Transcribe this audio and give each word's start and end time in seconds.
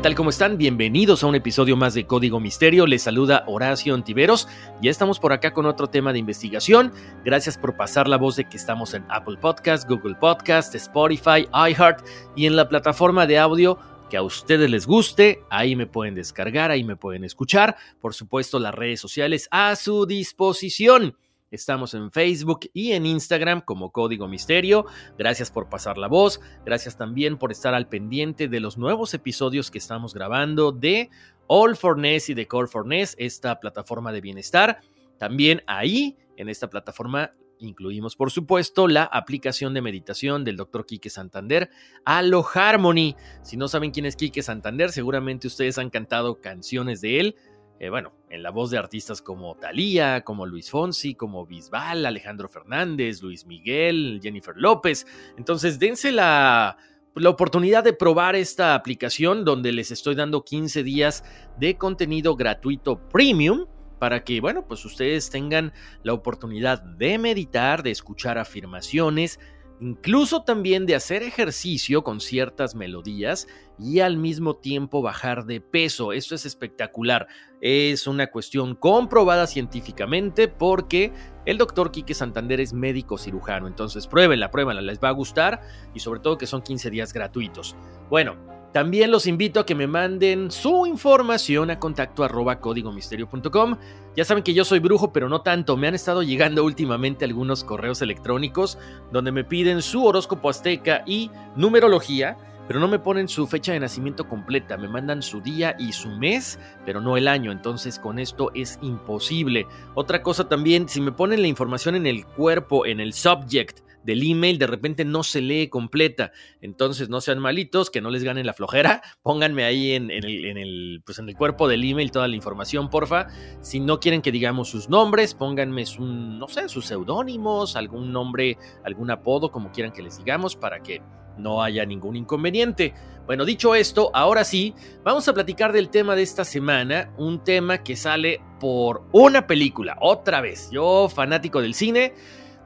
Tal? 0.00 0.14
¿Cómo 0.14 0.30
están? 0.30 0.56
Bienvenidos 0.56 1.22
a 1.22 1.26
un 1.26 1.34
episodio 1.34 1.76
más 1.76 1.92
de 1.92 2.06
Código 2.06 2.40
Misterio. 2.40 2.86
Les 2.86 3.02
saluda 3.02 3.44
Horacio 3.46 3.94
Antiveros. 3.94 4.48
Ya 4.80 4.90
estamos 4.90 5.18
por 5.18 5.34
acá 5.34 5.52
con 5.52 5.66
otro 5.66 5.88
tema 5.88 6.14
de 6.14 6.18
investigación. 6.18 6.90
Gracias 7.22 7.58
por 7.58 7.76
pasar 7.76 8.08
la 8.08 8.16
voz 8.16 8.36
de 8.36 8.48
que 8.48 8.56
estamos 8.56 8.94
en 8.94 9.04
Apple 9.10 9.36
Podcast, 9.38 9.86
Google 9.86 10.14
Podcast, 10.14 10.74
Spotify, 10.74 11.46
iHeart 11.52 12.02
y 12.34 12.46
en 12.46 12.56
la 12.56 12.66
plataforma 12.66 13.26
de 13.26 13.38
audio 13.38 13.78
que 14.08 14.16
a 14.16 14.22
ustedes 14.22 14.70
les 14.70 14.86
guste. 14.86 15.42
Ahí 15.50 15.76
me 15.76 15.86
pueden 15.86 16.14
descargar, 16.14 16.70
ahí 16.70 16.82
me 16.82 16.96
pueden 16.96 17.22
escuchar. 17.22 17.76
Por 18.00 18.14
supuesto, 18.14 18.58
las 18.58 18.74
redes 18.74 19.00
sociales 19.00 19.48
a 19.50 19.76
su 19.76 20.06
disposición. 20.06 21.14
Estamos 21.50 21.94
en 21.94 22.12
Facebook 22.12 22.60
y 22.72 22.92
en 22.92 23.06
Instagram 23.06 23.60
como 23.62 23.90
Código 23.90 24.28
Misterio. 24.28 24.86
Gracias 25.18 25.50
por 25.50 25.68
pasar 25.68 25.98
la 25.98 26.06
voz. 26.06 26.40
Gracias 26.64 26.96
también 26.96 27.38
por 27.38 27.50
estar 27.50 27.74
al 27.74 27.88
pendiente 27.88 28.46
de 28.46 28.60
los 28.60 28.78
nuevos 28.78 29.14
episodios 29.14 29.70
que 29.70 29.78
estamos 29.78 30.14
grabando 30.14 30.70
de 30.70 31.10
All 31.48 31.76
for 31.76 31.98
Ness 31.98 32.30
y 32.30 32.34
de 32.34 32.46
Core 32.46 32.68
for 32.68 32.86
Ness, 32.86 33.16
esta 33.18 33.58
plataforma 33.58 34.12
de 34.12 34.20
bienestar. 34.20 34.80
También 35.18 35.62
ahí, 35.66 36.16
en 36.36 36.48
esta 36.48 36.70
plataforma, 36.70 37.34
incluimos, 37.58 38.16
por 38.16 38.30
supuesto, 38.30 38.88
la 38.88 39.04
aplicación 39.04 39.74
de 39.74 39.82
meditación 39.82 40.44
del 40.44 40.56
Dr. 40.56 40.86
Quique 40.86 41.10
Santander, 41.10 41.70
Alo 42.04 42.44
Harmony. 42.54 43.16
Si 43.42 43.56
no 43.56 43.68
saben 43.68 43.90
quién 43.90 44.06
es 44.06 44.16
Quique 44.16 44.42
Santander, 44.42 44.92
seguramente 44.92 45.46
ustedes 45.46 45.78
han 45.78 45.90
cantado 45.90 46.40
canciones 46.40 47.00
de 47.00 47.20
él. 47.20 47.36
Eh, 47.80 47.88
bueno, 47.88 48.12
en 48.28 48.42
la 48.42 48.50
voz 48.50 48.70
de 48.70 48.76
artistas 48.76 49.22
como 49.22 49.54
Thalía, 49.54 50.20
como 50.20 50.44
Luis 50.44 50.70
Fonsi, 50.70 51.14
como 51.14 51.46
Bisbal, 51.46 52.04
Alejandro 52.04 52.46
Fernández, 52.46 53.22
Luis 53.22 53.46
Miguel, 53.46 54.20
Jennifer 54.22 54.54
López. 54.54 55.06
Entonces, 55.38 55.78
dense 55.78 56.12
la, 56.12 56.76
la 57.14 57.30
oportunidad 57.30 57.82
de 57.82 57.94
probar 57.94 58.36
esta 58.36 58.74
aplicación 58.74 59.46
donde 59.46 59.72
les 59.72 59.90
estoy 59.92 60.14
dando 60.14 60.44
15 60.44 60.82
días 60.82 61.24
de 61.58 61.78
contenido 61.78 62.36
gratuito 62.36 63.08
premium 63.08 63.64
para 63.98 64.24
que, 64.24 64.42
bueno, 64.42 64.68
pues 64.68 64.84
ustedes 64.84 65.30
tengan 65.30 65.72
la 66.02 66.12
oportunidad 66.12 66.82
de 66.82 67.16
meditar, 67.16 67.82
de 67.82 67.92
escuchar 67.92 68.36
afirmaciones, 68.36 69.40
incluso 69.80 70.42
también 70.42 70.86
de 70.86 70.94
hacer 70.94 71.22
ejercicio 71.22 72.04
con 72.04 72.20
ciertas 72.20 72.74
melodías 72.74 73.48
y 73.78 74.00
al 74.00 74.16
mismo 74.16 74.56
tiempo 74.56 75.02
bajar 75.02 75.46
de 75.46 75.60
peso. 75.60 76.12
Esto 76.12 76.34
es 76.34 76.44
espectacular. 76.44 77.26
Es 77.60 78.06
una 78.06 78.30
cuestión 78.30 78.74
comprobada 78.74 79.46
científicamente 79.46 80.48
porque 80.48 81.12
el 81.46 81.58
doctor 81.58 81.90
Quique 81.90 82.14
Santander 82.14 82.60
es 82.60 82.72
médico 82.72 83.16
cirujano. 83.16 83.66
Entonces 83.66 84.06
pruébenla, 84.06 84.50
pruébenla, 84.50 84.82
les 84.82 85.00
va 85.00 85.08
a 85.08 85.12
gustar 85.12 85.62
y 85.94 86.00
sobre 86.00 86.20
todo 86.20 86.38
que 86.38 86.46
son 86.46 86.62
15 86.62 86.90
días 86.90 87.12
gratuitos. 87.12 87.74
Bueno, 88.10 88.59
también 88.72 89.10
los 89.10 89.26
invito 89.26 89.58
a 89.58 89.66
que 89.66 89.74
me 89.74 89.88
manden 89.88 90.52
su 90.52 90.86
información 90.86 91.70
a 91.70 91.80
contacto 91.80 92.22
arroba 92.22 92.60
códigomisterio.com. 92.60 93.76
Ya 94.16 94.24
saben 94.24 94.44
que 94.44 94.54
yo 94.54 94.64
soy 94.64 94.78
brujo, 94.78 95.12
pero 95.12 95.28
no 95.28 95.42
tanto. 95.42 95.76
Me 95.76 95.88
han 95.88 95.96
estado 95.96 96.22
llegando 96.22 96.64
últimamente 96.64 97.24
algunos 97.24 97.64
correos 97.64 98.00
electrónicos 98.00 98.78
donde 99.10 99.32
me 99.32 99.42
piden 99.42 99.82
su 99.82 100.04
horóscopo 100.04 100.48
azteca 100.48 101.02
y 101.04 101.32
numerología, 101.56 102.36
pero 102.68 102.78
no 102.78 102.86
me 102.86 103.00
ponen 103.00 103.26
su 103.26 103.48
fecha 103.48 103.72
de 103.72 103.80
nacimiento 103.80 104.28
completa. 104.28 104.76
Me 104.76 104.86
mandan 104.86 105.22
su 105.22 105.40
día 105.40 105.74
y 105.76 105.92
su 105.92 106.08
mes, 106.08 106.60
pero 106.86 107.00
no 107.00 107.16
el 107.16 107.26
año. 107.26 107.50
Entonces 107.50 107.98
con 107.98 108.20
esto 108.20 108.52
es 108.54 108.78
imposible. 108.82 109.66
Otra 109.94 110.22
cosa 110.22 110.48
también, 110.48 110.88
si 110.88 111.00
me 111.00 111.10
ponen 111.10 111.42
la 111.42 111.48
información 111.48 111.96
en 111.96 112.06
el 112.06 112.24
cuerpo, 112.24 112.86
en 112.86 113.00
el 113.00 113.14
subject, 113.14 113.80
del 114.04 114.22
email 114.22 114.58
de 114.58 114.66
repente 114.66 115.04
no 115.04 115.22
se 115.22 115.40
lee 115.40 115.68
completa. 115.68 116.32
Entonces 116.60 117.08
no 117.08 117.20
sean 117.20 117.38
malitos, 117.38 117.90
que 117.90 118.00
no 118.00 118.10
les 118.10 118.24
ganen 118.24 118.46
la 118.46 118.54
flojera. 118.54 119.02
Pónganme 119.22 119.64
ahí 119.64 119.92
en, 119.92 120.10
el, 120.10 121.02
pues 121.04 121.18
en 121.18 121.28
el 121.28 121.36
cuerpo 121.36 121.68
del 121.68 121.84
email 121.84 122.10
toda 122.10 122.28
la 122.28 122.36
información, 122.36 122.90
porfa. 122.90 123.28
Si 123.60 123.80
no 123.80 124.00
quieren 124.00 124.22
que 124.22 124.32
digamos 124.32 124.68
sus 124.68 124.88
nombres, 124.88 125.34
pónganme 125.34 125.86
su, 125.86 126.04
no 126.04 126.48
sé, 126.48 126.68
sus 126.68 126.86
seudónimos, 126.86 127.76
algún 127.76 128.12
nombre, 128.12 128.58
algún 128.84 129.10
apodo, 129.10 129.50
como 129.50 129.72
quieran 129.72 129.92
que 129.92 130.02
les 130.02 130.18
digamos, 130.18 130.56
para 130.56 130.82
que 130.82 131.02
no 131.38 131.62
haya 131.62 131.84
ningún 131.84 132.16
inconveniente. 132.16 132.94
Bueno, 133.26 133.44
dicho 133.44 133.74
esto, 133.74 134.10
ahora 134.12 134.44
sí, 134.44 134.74
vamos 135.04 135.28
a 135.28 135.34
platicar 135.34 135.72
del 135.72 135.88
tema 135.88 136.16
de 136.16 136.22
esta 136.22 136.44
semana, 136.44 137.12
un 137.16 137.44
tema 137.44 137.82
que 137.82 137.96
sale 137.96 138.40
por 138.58 139.04
una 139.12 139.46
película, 139.46 139.96
otra 140.00 140.40
vez. 140.40 140.68
Yo, 140.72 141.08
fanático 141.08 141.62
del 141.62 141.74
cine, 141.74 142.14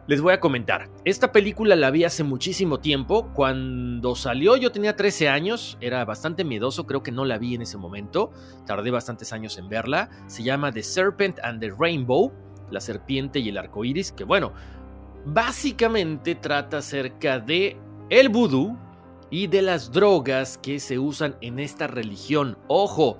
les 0.06 0.20
voy 0.20 0.34
a 0.34 0.40
comentar. 0.40 0.90
Esta 1.04 1.32
película 1.32 1.76
la 1.76 1.90
vi 1.90 2.04
hace 2.04 2.24
muchísimo 2.24 2.78
tiempo. 2.78 3.30
Cuando 3.32 4.14
salió 4.14 4.56
yo 4.56 4.70
tenía 4.70 4.96
13 4.96 5.28
años. 5.28 5.78
Era 5.80 6.04
bastante 6.04 6.44
miedoso. 6.44 6.86
Creo 6.86 7.02
que 7.02 7.12
no 7.12 7.24
la 7.24 7.38
vi 7.38 7.54
en 7.54 7.62
ese 7.62 7.78
momento. 7.78 8.30
Tardé 8.66 8.90
bastantes 8.90 9.32
años 9.32 9.56
en 9.56 9.68
verla. 9.68 10.10
Se 10.26 10.42
llama 10.42 10.72
The 10.72 10.82
Serpent 10.82 11.38
and 11.42 11.60
the 11.60 11.72
Rainbow. 11.78 12.32
La 12.70 12.80
serpiente 12.80 13.38
y 13.38 13.48
el 13.48 13.56
arco 13.56 13.84
iris. 13.84 14.12
Que 14.12 14.24
bueno, 14.24 14.52
básicamente 15.24 16.34
trata 16.34 16.78
acerca 16.78 17.38
de 17.38 17.78
el 18.10 18.28
vudú 18.28 18.76
y 19.30 19.46
de 19.46 19.62
las 19.62 19.90
drogas 19.90 20.58
que 20.58 20.80
se 20.80 20.98
usan 20.98 21.36
en 21.40 21.58
esta 21.58 21.86
religión. 21.86 22.58
Ojo. 22.68 23.18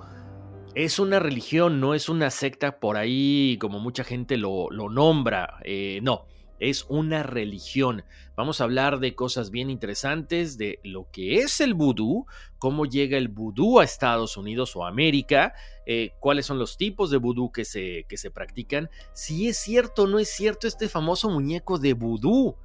Es 0.75 0.99
una 0.99 1.19
religión, 1.19 1.79
no 1.79 1.93
es 1.93 2.09
una 2.09 2.29
secta 2.29 2.81
por 2.81 2.97
ahí 2.97 3.57
como 3.61 3.79
mucha 3.79 4.03
gente 4.03 4.35
lo, 4.35 4.69
lo 4.69 4.89
nombra. 4.89 5.59
Eh, 5.63 5.99
no, 6.03 6.25
es 6.59 6.85
una 6.89 7.23
religión. 7.23 8.03
Vamos 8.35 8.59
a 8.59 8.65
hablar 8.65 8.99
de 8.99 9.15
cosas 9.15 9.51
bien 9.51 9.69
interesantes, 9.69 10.57
de 10.57 10.79
lo 10.83 11.09
que 11.11 11.37
es 11.37 11.61
el 11.61 11.73
vudú, 11.73 12.25
cómo 12.57 12.85
llega 12.85 13.17
el 13.17 13.27
vudú 13.27 13.79
a 13.79 13.83
Estados 13.83 14.37
Unidos 14.37 14.75
o 14.75 14.85
América, 14.85 15.53
eh, 15.85 16.11
cuáles 16.19 16.45
son 16.45 16.59
los 16.59 16.77
tipos 16.77 17.09
de 17.09 17.17
vudú 17.17 17.51
que 17.51 17.65
se, 17.65 18.05
que 18.07 18.17
se 18.17 18.31
practican, 18.31 18.89
si 19.13 19.47
es 19.47 19.57
cierto 19.57 20.03
o 20.03 20.07
no 20.07 20.19
es 20.19 20.29
cierto 20.29 20.67
este 20.67 20.89
famoso 20.89 21.29
muñeco 21.29 21.77
de 21.77 21.93
vudú, 21.93 22.55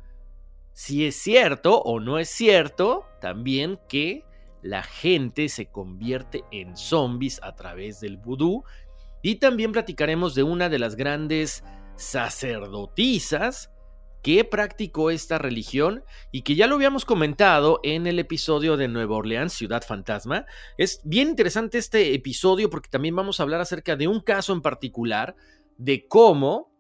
si 0.73 1.07
es 1.07 1.17
cierto 1.17 1.81
o 1.83 2.01
no 2.01 2.19
es 2.19 2.29
cierto 2.29 3.05
también 3.21 3.79
que 3.89 4.25
la 4.63 4.83
gente 4.83 5.49
se 5.49 5.67
convierte 5.67 6.45
en 6.51 6.77
zombies 6.77 7.41
a 7.43 7.55
través 7.55 8.01
del 8.01 8.17
vudú, 8.17 8.65
y 9.23 9.37
también 9.37 9.73
platicaremos 9.73 10.35
de 10.35 10.43
una 10.43 10.69
de 10.69 10.79
las 10.79 10.97
grandes 10.97 11.63
sacerdotisas 11.97 13.71
que 14.23 14.45
practicó 14.45 15.11
esta 15.11 15.39
religión 15.39 16.05
y 16.31 16.43
que 16.43 16.55
ya 16.55 16.67
lo 16.67 16.75
habíamos 16.75 17.05
comentado 17.05 17.81
en 17.83 18.07
el 18.07 18.19
episodio 18.19 18.77
de 18.77 18.89
Nueva 18.89 19.17
Orleans, 19.17 19.53
Ciudad 19.53 19.83
Fantasma. 19.83 20.47
Es 20.77 21.01
bien 21.05 21.29
interesante 21.29 21.79
este 21.79 22.15
episodio 22.15 22.71
porque 22.71 22.91
también 22.91 23.17
vamos 23.17 23.41
a 23.41 23.45
hablar 23.45 23.61
acerca 23.61 23.97
de 23.97 24.09
un 24.09 24.21
caso 24.21 24.53
en 24.53 24.63
particular 24.63 25.37
de 25.79 26.07
cómo, 26.07 26.71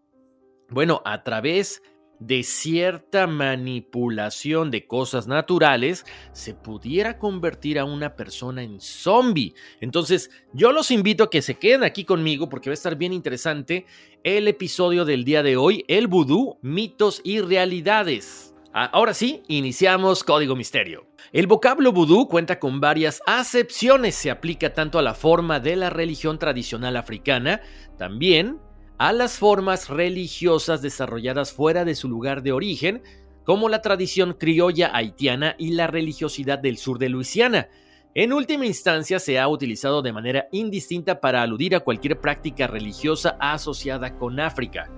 bueno, 0.69 1.00
a 1.04 1.22
través 1.22 1.82
de 2.20 2.43
cierta 2.43 3.26
manipulación 3.26 4.70
de 4.70 4.87
cosas 4.87 5.26
naturales 5.26 6.05
se 6.32 6.55
pudiera 6.55 7.19
convertir 7.19 7.78
a 7.78 7.84
una 7.84 8.14
persona 8.14 8.62
en 8.62 8.81
zombie. 8.81 9.55
Entonces, 9.81 10.31
yo 10.52 10.70
los 10.72 10.90
invito 10.90 11.25
a 11.25 11.31
que 11.31 11.43
se 11.43 11.56
queden 11.56 11.82
aquí 11.82 12.05
conmigo 12.05 12.49
porque 12.49 12.70
va 12.70 12.72
a 12.72 12.75
estar 12.75 12.96
bien 12.96 13.12
interesante 13.12 13.87
el 14.22 14.46
episodio 14.49 15.05
del 15.05 15.25
día 15.25 15.43
de 15.43 15.56
hoy, 15.56 15.84
el 15.88 16.06
vudú, 16.06 16.58
mitos 16.62 17.22
y 17.25 17.40
realidades. 17.40 18.55
Ah, 18.73 18.88
ahora 18.93 19.14
sí, 19.14 19.43
iniciamos 19.49 20.23
Código 20.23 20.55
Misterio. 20.55 21.06
El 21.32 21.46
vocablo 21.46 21.93
vudú 21.93 22.28
cuenta 22.28 22.61
con 22.61 22.81
varias 22.81 23.20
acepciones, 23.26 24.14
se 24.14 24.31
aplica 24.31 24.75
tanto 24.75 24.99
a 24.99 25.02
la 25.02 25.14
forma 25.14 25.58
de 25.58 25.75
la 25.75 25.90
religión 25.90 26.38
tradicional 26.38 26.96
africana, 26.96 27.62
también 27.99 28.58
a 29.00 29.14
las 29.14 29.38
formas 29.38 29.88
religiosas 29.88 30.82
desarrolladas 30.82 31.55
fuera 31.55 31.87
de 31.87 31.94
su 31.94 32.06
lugar 32.06 32.43
de 32.43 32.52
origen, 32.52 33.02
como 33.44 33.70
la 33.70 33.81
tradición 33.81 34.35
criolla 34.35 34.94
haitiana 34.94 35.55
y 35.56 35.70
la 35.70 35.87
religiosidad 35.87 36.58
del 36.58 36.76
sur 36.76 36.99
de 36.99 37.08
Luisiana. 37.08 37.69
En 38.14 38.35
última 38.35 38.67
instancia, 38.67 39.19
se 39.19 39.38
ha 39.38 39.49
utilizado 39.49 40.02
de 40.02 40.12
manera 40.12 40.49
indistinta 40.52 41.19
para 41.19 41.41
aludir 41.41 41.75
a 41.75 41.81
cualquier 41.81 42.20
práctica 42.20 42.67
religiosa 42.67 43.38
asociada 43.41 44.19
con 44.19 44.38
África. 44.38 44.91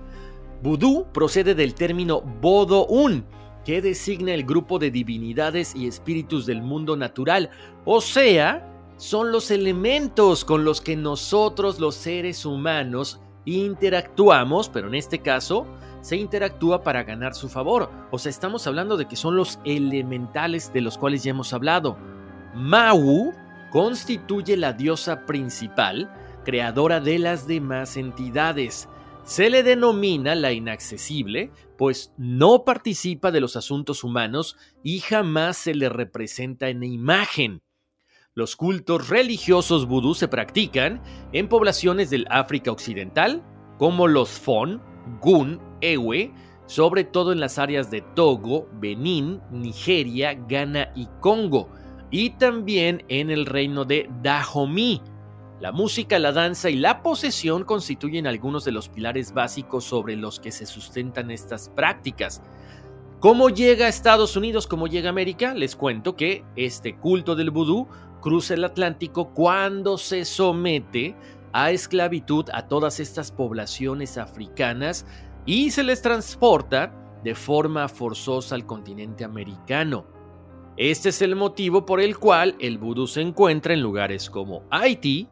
Vudú 0.61 1.07
procede 1.13 1.55
del 1.55 1.73
término 1.73 2.19
Bodoun, 2.19 3.25
que 3.63 3.81
designa 3.81 4.33
el 4.33 4.43
grupo 4.43 4.79
de 4.79 4.91
divinidades 4.91 5.73
y 5.77 5.87
espíritus 5.87 6.45
del 6.45 6.61
mundo 6.61 6.97
natural, 6.97 7.51
o 7.85 8.01
sea, 8.01 8.69
son 8.97 9.31
los 9.31 9.49
elementos 9.49 10.43
con 10.43 10.65
los 10.65 10.81
que 10.81 10.97
nosotros 10.97 11.79
los 11.79 11.95
seres 11.95 12.45
humanos 12.45 13.21
interactuamos, 13.45 14.69
pero 14.69 14.87
en 14.87 14.95
este 14.95 15.19
caso 15.19 15.67
se 16.01 16.17
interactúa 16.17 16.83
para 16.83 17.03
ganar 17.03 17.33
su 17.33 17.49
favor. 17.49 17.89
O 18.11 18.19
sea, 18.19 18.29
estamos 18.29 18.67
hablando 18.67 18.97
de 18.97 19.07
que 19.07 19.15
son 19.15 19.35
los 19.35 19.59
elementales 19.63 20.73
de 20.73 20.81
los 20.81 20.97
cuales 20.97 21.23
ya 21.23 21.31
hemos 21.31 21.53
hablado. 21.53 21.97
Mau 22.53 23.33
constituye 23.71 24.57
la 24.57 24.73
diosa 24.73 25.25
principal, 25.25 26.13
creadora 26.43 26.99
de 26.99 27.19
las 27.19 27.47
demás 27.47 27.97
entidades. 27.97 28.89
Se 29.23 29.49
le 29.49 29.63
denomina 29.63 30.35
la 30.35 30.51
inaccesible, 30.51 31.51
pues 31.77 32.13
no 32.17 32.65
participa 32.65 33.31
de 33.31 33.39
los 33.39 33.55
asuntos 33.55 34.03
humanos 34.03 34.57
y 34.83 34.99
jamás 34.99 35.57
se 35.57 35.73
le 35.73 35.87
representa 35.87 36.67
en 36.67 36.83
imagen. 36.83 37.61
Los 38.35 38.55
cultos 38.55 39.09
religiosos 39.09 39.87
vudú 39.87 40.15
se 40.15 40.27
practican 40.27 41.03
en 41.33 41.47
poblaciones 41.47 42.09
del 42.09 42.25
África 42.31 42.71
Occidental, 42.71 43.43
como 43.77 44.07
los 44.07 44.29
Fon, 44.29 44.81
Gun, 45.21 45.61
Ewe, 45.81 46.33
sobre 46.65 47.03
todo 47.03 47.31
en 47.31 47.39
las 47.39 47.59
áreas 47.59 47.91
de 47.91 48.01
Togo, 48.01 48.67
Benín, 48.79 49.39
Nigeria, 49.51 50.33
Ghana 50.33 50.91
y 50.95 51.07
Congo, 51.19 51.69
y 52.09 52.31
también 52.31 53.03
en 53.07 53.29
el 53.29 53.45
reino 53.45 53.85
de 53.85 54.09
Dahomey. 54.23 54.99
La 55.59 55.71
música, 55.71 56.17
la 56.17 56.31
danza 56.31 56.71
y 56.71 56.75
la 56.75 57.03
posesión 57.03 57.63
constituyen 57.63 58.25
algunos 58.25 58.65
de 58.65 58.71
los 58.71 58.89
pilares 58.89 59.31
básicos 59.31 59.83
sobre 59.83 60.15
los 60.15 60.39
que 60.39 60.51
se 60.51 60.65
sustentan 60.65 61.29
estas 61.29 61.69
prácticas. 61.69 62.41
¿Cómo 63.19 63.49
llega 63.49 63.85
a 63.85 63.89
Estados 63.89 64.35
Unidos? 64.35 64.65
¿Cómo 64.65 64.87
llega 64.87 65.09
a 65.09 65.11
América? 65.11 65.53
Les 65.53 65.75
cuento 65.75 66.15
que 66.15 66.43
este 66.55 66.97
culto 66.97 67.35
del 67.35 67.51
vudú 67.51 67.87
cruza 68.23 68.53
el 68.53 68.63
Atlántico 68.63 69.33
cuando 69.33 69.97
se 69.97 70.23
somete 70.23 71.13
a 71.51 71.71
esclavitud 71.71 72.49
a 72.53 72.69
todas 72.69 73.01
estas 73.01 73.33
poblaciones 73.33 74.17
africanas 74.17 75.05
y 75.45 75.71
se 75.71 75.83
les 75.83 76.01
transporta 76.01 77.19
de 77.21 77.35
forma 77.35 77.89
forzosa 77.89 78.55
al 78.55 78.65
continente 78.65 79.25
americano. 79.25 80.07
Este 80.77 81.09
es 81.09 81.21
el 81.21 81.35
motivo 81.35 81.85
por 81.85 81.99
el 81.99 82.17
cual 82.17 82.55
el 82.61 82.77
vudú 82.77 83.07
se 83.07 83.19
encuentra 83.19 83.73
en 83.73 83.81
lugares 83.81 84.29
como 84.29 84.63
Haití, 84.71 85.27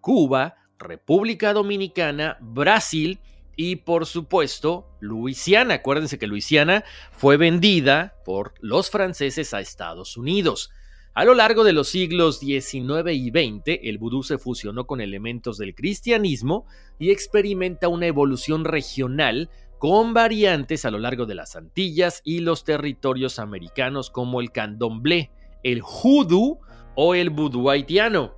Cuba, 0.00 0.56
República 0.76 1.52
Dominicana, 1.52 2.36
Brasil 2.40 3.20
y 3.54 3.76
por 3.76 4.06
supuesto 4.06 4.88
Luisiana. 4.98 5.74
Acuérdense 5.74 6.18
que 6.18 6.26
Luisiana 6.26 6.82
fue 7.12 7.36
vendida 7.36 8.16
por 8.24 8.54
los 8.58 8.90
franceses 8.90 9.54
a 9.54 9.60
Estados 9.60 10.16
Unidos. 10.16 10.72
A 11.16 11.24
lo 11.24 11.34
largo 11.34 11.62
de 11.62 11.72
los 11.72 11.90
siglos 11.90 12.40
XIX 12.40 13.12
y 13.12 13.30
XX, 13.30 13.78
el 13.84 13.98
vudú 13.98 14.24
se 14.24 14.36
fusionó 14.36 14.88
con 14.88 15.00
elementos 15.00 15.58
del 15.58 15.76
cristianismo 15.76 16.66
y 16.98 17.12
experimenta 17.12 17.86
una 17.86 18.08
evolución 18.08 18.64
regional 18.64 19.48
con 19.78 20.12
variantes 20.12 20.84
a 20.84 20.90
lo 20.90 20.98
largo 20.98 21.24
de 21.24 21.36
las 21.36 21.54
Antillas 21.54 22.20
y 22.24 22.40
los 22.40 22.64
territorios 22.64 23.38
americanos 23.38 24.10
como 24.10 24.40
el 24.40 24.50
candomblé, 24.50 25.30
el 25.62 25.82
hoodoo 25.82 26.58
o 26.96 27.14
el 27.14 27.30
vudú 27.30 27.70
haitiano. 27.70 28.34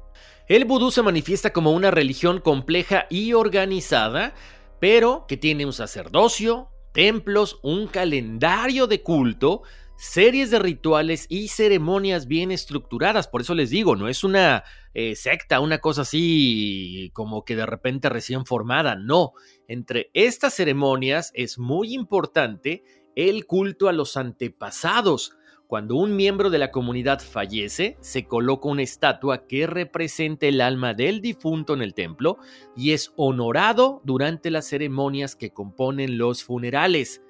El 0.46 0.66
vudú 0.66 0.90
se 0.90 1.02
manifiesta 1.02 1.54
como 1.54 1.72
una 1.72 1.90
religión 1.90 2.40
compleja 2.40 3.06
y 3.08 3.32
organizada, 3.32 4.34
pero 4.80 5.24
que 5.26 5.38
tiene 5.38 5.64
un 5.64 5.72
sacerdocio, 5.72 6.68
templos, 6.92 7.58
un 7.62 7.86
calendario 7.86 8.86
de 8.86 9.02
culto, 9.02 9.62
series 9.96 10.50
de 10.50 10.58
rituales 10.58 11.26
y 11.28 11.48
ceremonias 11.48 12.26
bien 12.26 12.50
estructuradas. 12.50 13.28
Por 13.28 13.40
eso 13.40 13.54
les 13.54 13.70
digo, 13.70 13.96
no 13.96 14.08
es 14.08 14.24
una 14.24 14.64
eh, 14.94 15.16
secta, 15.16 15.60
una 15.60 15.78
cosa 15.78 16.02
así 16.02 17.10
como 17.12 17.44
que 17.44 17.56
de 17.56 17.66
repente 17.66 18.08
recién 18.08 18.46
formada. 18.46 18.96
No, 18.96 19.32
entre 19.68 20.10
estas 20.14 20.54
ceremonias 20.54 21.32
es 21.34 21.58
muy 21.58 21.94
importante 21.94 22.84
el 23.14 23.46
culto 23.46 23.88
a 23.88 23.92
los 23.92 24.16
antepasados. 24.16 25.36
Cuando 25.66 25.96
un 25.96 26.14
miembro 26.14 26.48
de 26.48 26.58
la 26.58 26.70
comunidad 26.70 27.20
fallece, 27.20 27.96
se 28.00 28.26
coloca 28.26 28.68
una 28.68 28.82
estatua 28.82 29.48
que 29.48 29.66
represente 29.66 30.46
el 30.46 30.60
alma 30.60 30.94
del 30.94 31.20
difunto 31.20 31.74
en 31.74 31.82
el 31.82 31.92
templo 31.92 32.38
y 32.76 32.92
es 32.92 33.12
honorado 33.16 34.00
durante 34.04 34.52
las 34.52 34.68
ceremonias 34.68 35.34
que 35.34 35.50
componen 35.50 36.18
los 36.18 36.44
funerales. 36.44 37.20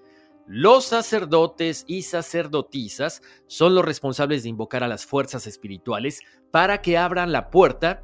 Los 0.49 0.85
sacerdotes 0.85 1.85
y 1.89 2.03
sacerdotisas 2.03 3.21
son 3.49 3.75
los 3.75 3.85
responsables 3.85 4.45
de 4.45 4.49
invocar 4.49 4.85
a 4.85 4.89
las 4.89 5.05
fuerzas 5.05 5.49
espirituales 5.49 6.21
para 6.53 6.83
que 6.83 6.97
abran 6.97 7.33
la 7.33 7.51
puerta 7.51 8.03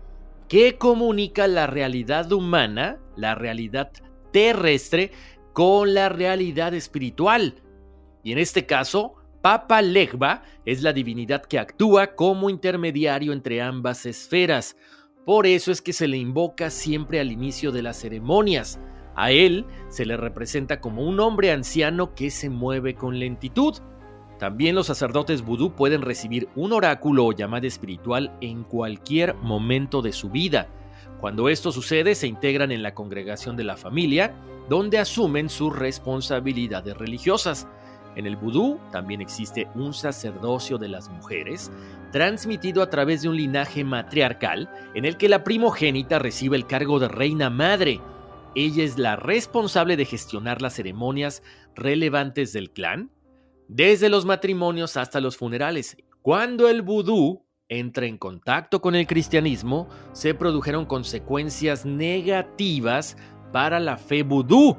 que 0.48 0.76
comunica 0.76 1.46
la 1.46 1.68
realidad 1.68 2.32
humana, 2.32 2.98
la 3.16 3.36
realidad 3.36 3.92
terrestre, 4.32 5.12
con 5.52 5.94
la 5.94 6.08
realidad 6.08 6.74
espiritual. 6.74 7.62
Y 8.24 8.32
en 8.32 8.38
este 8.38 8.66
caso, 8.66 9.14
Papa 9.40 9.80
Legba 9.80 10.42
es 10.64 10.82
la 10.82 10.92
divinidad 10.92 11.42
que 11.42 11.58
actúa 11.58 12.14
como 12.16 12.50
intermediario 12.50 13.32
entre 13.32 13.62
ambas 13.62 14.04
esferas. 14.04 14.76
Por 15.24 15.46
eso 15.46 15.70
es 15.70 15.80
que 15.80 15.92
se 15.92 16.08
le 16.08 16.16
invoca 16.16 16.70
siempre 16.70 17.20
al 17.20 17.30
inicio 17.30 17.70
de 17.70 17.82
las 17.82 18.00
ceremonias. 18.00 18.80
A 19.14 19.30
él 19.30 19.66
se 19.88 20.06
le 20.06 20.16
representa 20.16 20.80
como 20.80 21.02
un 21.02 21.20
hombre 21.20 21.52
anciano 21.52 22.14
que 22.14 22.30
se 22.30 22.48
mueve 22.48 22.94
con 22.94 23.18
lentitud. 23.18 23.74
También 24.38 24.74
los 24.74 24.86
sacerdotes 24.86 25.42
vudú 25.42 25.74
pueden 25.74 26.02
recibir 26.02 26.48
un 26.56 26.72
oráculo 26.72 27.26
o 27.26 27.32
llamada 27.32 27.66
espiritual 27.66 28.36
en 28.40 28.64
cualquier 28.64 29.34
momento 29.34 30.02
de 30.02 30.12
su 30.12 30.30
vida. 30.30 30.68
Cuando 31.20 31.48
esto 31.48 31.70
sucede, 31.70 32.14
se 32.14 32.26
integran 32.26 32.72
en 32.72 32.82
la 32.82 32.94
congregación 32.94 33.56
de 33.56 33.64
la 33.64 33.76
familia, 33.76 34.34
donde 34.68 34.98
asumen 34.98 35.48
sus 35.48 35.76
responsabilidades 35.76 36.96
religiosas. 36.96 37.68
En 38.16 38.26
el 38.26 38.36
vudú 38.36 38.80
también 38.90 39.20
existe 39.20 39.68
un 39.74 39.94
sacerdocio 39.94 40.78
de 40.78 40.88
las 40.88 41.08
mujeres, 41.08 41.70
transmitido 42.10 42.82
a 42.82 42.90
través 42.90 43.22
de 43.22 43.28
un 43.28 43.36
linaje 43.36 43.84
matriarcal, 43.84 44.68
en 44.94 45.04
el 45.04 45.16
que 45.16 45.28
la 45.28 45.44
primogénita 45.44 46.18
recibe 46.18 46.56
el 46.56 46.66
cargo 46.66 46.98
de 46.98 47.08
reina 47.08 47.48
madre 47.50 48.00
ella 48.54 48.84
es 48.84 48.98
la 48.98 49.16
responsable 49.16 49.96
de 49.96 50.04
gestionar 50.04 50.62
las 50.62 50.74
ceremonias 50.74 51.42
relevantes 51.74 52.52
del 52.52 52.70
clan, 52.70 53.10
desde 53.68 54.08
los 54.08 54.24
matrimonios 54.24 54.96
hasta 54.96 55.20
los 55.20 55.36
funerales. 55.36 55.96
Cuando 56.20 56.68
el 56.68 56.82
vudú 56.82 57.44
entra 57.68 58.06
en 58.06 58.18
contacto 58.18 58.82
con 58.82 58.94
el 58.94 59.06
cristianismo, 59.06 59.88
se 60.12 60.34
produjeron 60.34 60.84
consecuencias 60.84 61.86
negativas 61.86 63.16
para 63.52 63.80
la 63.80 63.96
fe 63.96 64.22
vudú, 64.22 64.76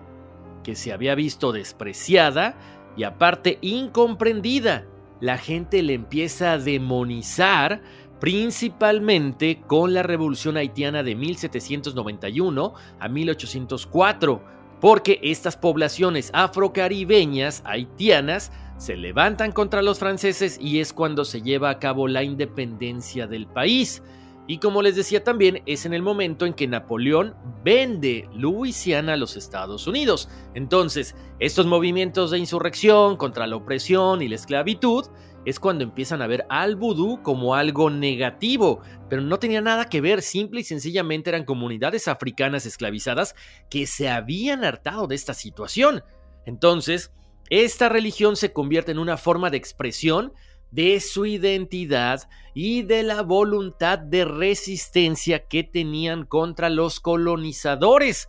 que 0.64 0.76
se 0.76 0.94
había 0.94 1.16
visto 1.16 1.52
despreciada 1.52 2.56
y 2.96 3.04
aparte 3.04 3.58
incomprendida. 3.62 4.86
La 5.20 5.38
gente 5.38 5.82
le 5.82 5.94
empieza 5.94 6.54
a 6.54 6.58
demonizar 6.58 7.82
principalmente 8.24 9.60
con 9.68 9.94
la 9.94 10.02
Revolución 10.02 10.56
Haitiana 10.56 11.04
de 11.04 11.14
1791 11.14 12.74
a 12.98 13.10
1804, 13.10 14.42
porque 14.80 15.20
estas 15.22 15.58
poblaciones 15.58 16.32
afrocaribeñas 16.34 17.62
haitianas 17.66 18.54
se 18.78 18.96
levantan 18.96 19.52
contra 19.52 19.82
los 19.82 20.00
franceses 20.00 20.58
y 20.62 20.80
es 20.80 20.94
cuando 20.94 21.26
se 21.26 21.42
lleva 21.42 21.70
a 21.70 21.80
cabo 21.80 22.08
la 22.08 22.24
independencia 22.24 23.28
del 23.28 23.46
país. 23.46 24.02
Y 24.48 24.60
como 24.60 24.82
les 24.82 24.96
decía 24.96 25.22
también, 25.26 25.62
es 25.66 25.86
en 25.86 25.94
el 25.94 26.02
momento 26.02 26.46
en 26.46 26.54
que 26.54 26.66
Napoleón 26.66 27.36
vende 27.66 28.30
Luisiana 28.34 29.14
a 29.14 29.18
los 29.18 29.36
Estados 29.36 29.86
Unidos. 29.86 30.30
Entonces, 30.54 31.14
estos 31.40 31.66
movimientos 31.66 32.32
de 32.32 32.40
insurrección 32.40 33.18
contra 33.18 33.48
la 33.48 33.58
opresión 33.58 34.22
y 34.22 34.30
la 34.30 34.36
esclavitud 34.36 35.08
es 35.46 35.60
cuando 35.60 35.84
empiezan 35.84 36.22
a 36.22 36.28
ver 36.28 36.46
al 36.50 36.76
vudú 36.76 37.22
como 37.22 37.56
algo 37.56 37.90
negativo, 37.90 38.82
pero 39.10 39.22
no 39.22 39.40
tenía 39.40 39.62
nada 39.62 39.86
que 39.86 40.02
ver, 40.02 40.22
simple 40.22 40.62
y 40.62 40.64
sencillamente 40.64 41.30
eran 41.30 41.46
comunidades 41.46 42.08
africanas 42.08 42.66
esclavizadas 42.66 43.36
que 43.70 43.88
se 43.88 44.10
habían 44.10 44.64
hartado 44.64 45.08
de 45.08 45.16
esta 45.16 45.34
situación. 45.34 46.04
Entonces, 46.46 47.12
esta 47.50 47.90
religión 47.90 48.36
se 48.36 48.54
convierte 48.54 48.92
en 48.92 49.00
una 49.00 49.18
forma 49.18 49.50
de 49.50 49.58
expresión 49.58 50.34
de 50.72 51.00
su 51.02 51.28
identidad 51.28 52.28
y 52.56 52.82
de 52.82 53.04
la 53.04 53.22
voluntad 53.22 54.00
de 54.00 54.26
resistencia 54.26 55.48
que 55.48 55.64
tenían 55.64 56.26
contra 56.26 56.70
los 56.70 57.00
colonizadores. 57.00 58.28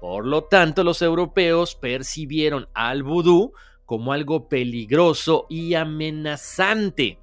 Por 0.00 0.26
lo 0.26 0.44
tanto, 0.44 0.84
los 0.84 1.02
europeos 1.02 1.74
percibieron 1.74 2.68
al 2.72 3.02
vudú 3.02 3.52
como 3.86 4.12
algo 4.12 4.48
peligroso 4.48 5.46
y 5.48 5.74
amenazante. 5.74 7.18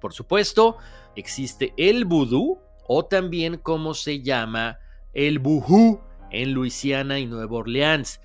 Por 0.00 0.12
supuesto, 0.12 0.76
existe 1.16 1.74
el 1.76 2.04
vudú 2.04 2.58
o 2.86 3.04
también 3.04 3.58
como 3.58 3.94
se 3.94 4.22
llama 4.22 4.78
el 5.12 5.38
bujú 5.38 6.00
en 6.30 6.52
Luisiana 6.52 7.18
y 7.18 7.26
Nueva 7.26 7.56
Orleans. 7.56 8.20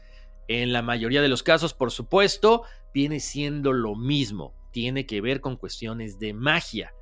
En 0.47 0.73
la 0.73 0.81
mayoría 0.81 1.21
de 1.21 1.29
los 1.29 1.43
casos, 1.43 1.73
por 1.73 1.91
supuesto, 1.91 2.63
viene 2.93 3.19
siendo 3.19 3.73
lo 3.73 3.95
mismo 3.95 4.53
tiene 4.75 5.05
que 5.05 5.21
ver 5.21 5.39
con 5.39 5.55
cuestiones 5.55 6.19
de 6.19 6.33
magia. 6.33 6.93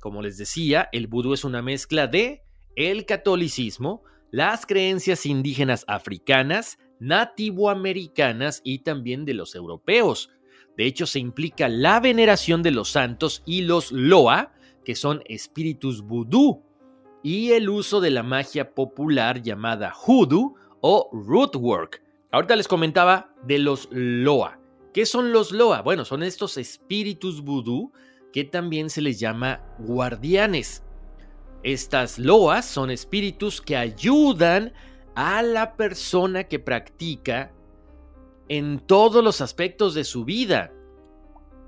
Como 0.00 0.22
les 0.22 0.38
decía, 0.38 0.88
el 0.92 1.08
vudú 1.08 1.34
es 1.34 1.44
una 1.44 1.60
mezcla 1.60 2.06
de 2.06 2.42
el 2.74 3.04
catolicismo, 3.04 4.02
las 4.30 4.64
creencias 4.64 5.26
indígenas 5.26 5.84
africanas, 5.88 6.78
nativoamericanas 7.02 8.60
y 8.64 8.78
también 8.78 9.24
de 9.24 9.34
los 9.34 9.54
europeos. 9.54 10.30
De 10.76 10.86
hecho, 10.86 11.06
se 11.06 11.18
implica 11.18 11.68
la 11.68 12.00
veneración 12.00 12.62
de 12.62 12.70
los 12.70 12.90
santos 12.90 13.42
y 13.44 13.62
los 13.62 13.92
loa, 13.92 14.52
que 14.84 14.94
son 14.94 15.22
espíritus 15.26 16.02
vudú, 16.02 16.62
y 17.22 17.52
el 17.52 17.68
uso 17.68 18.00
de 18.00 18.10
la 18.10 18.22
magia 18.22 18.74
popular 18.74 19.42
llamada 19.42 19.92
hoodoo 19.92 20.54
o 20.80 21.10
rootwork. 21.12 22.02
Ahorita 22.30 22.56
les 22.56 22.68
comentaba 22.68 23.34
de 23.44 23.58
los 23.58 23.88
loa. 23.90 24.58
¿Qué 24.92 25.06
son 25.06 25.32
los 25.32 25.52
Loa? 25.52 25.80
Bueno, 25.80 26.04
son 26.04 26.22
estos 26.22 26.58
espíritus 26.58 27.42
vudú 27.42 27.92
que 28.30 28.44
también 28.44 28.90
se 28.90 29.00
les 29.00 29.18
llama 29.18 29.62
guardianes. 29.78 30.82
Estas 31.62 32.18
loas 32.18 32.66
son 32.66 32.90
espíritus 32.90 33.62
que 33.62 33.76
ayudan 33.76 34.72
a 35.14 35.42
la 35.42 35.76
persona 35.76 36.44
que 36.44 36.58
practica 36.58 37.52
en 38.48 38.80
todos 38.80 39.22
los 39.22 39.40
aspectos 39.40 39.94
de 39.94 40.04
su 40.04 40.24
vida. 40.24 40.72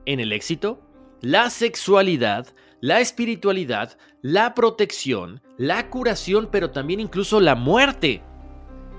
En 0.06 0.20
el 0.20 0.32
éxito, 0.32 0.80
la 1.20 1.50
sexualidad, 1.50 2.48
la 2.80 3.00
espiritualidad, 3.00 3.96
la 4.20 4.54
protección, 4.54 5.40
la 5.56 5.88
curación, 5.88 6.48
pero 6.50 6.70
también 6.70 7.00
incluso 7.00 7.40
la 7.40 7.54
muerte. 7.54 8.22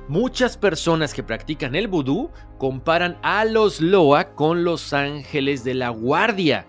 Muchas 0.07 0.57
personas 0.57 1.13
que 1.13 1.23
practican 1.23 1.75
el 1.75 1.87
vudú 1.87 2.29
comparan 2.57 3.17
a 3.23 3.43
los 3.45 3.81
Loa 3.81 4.35
con 4.35 4.63
los 4.63 4.93
ángeles 4.93 5.63
de 5.63 5.73
la 5.73 5.89
guardia. 5.89 6.67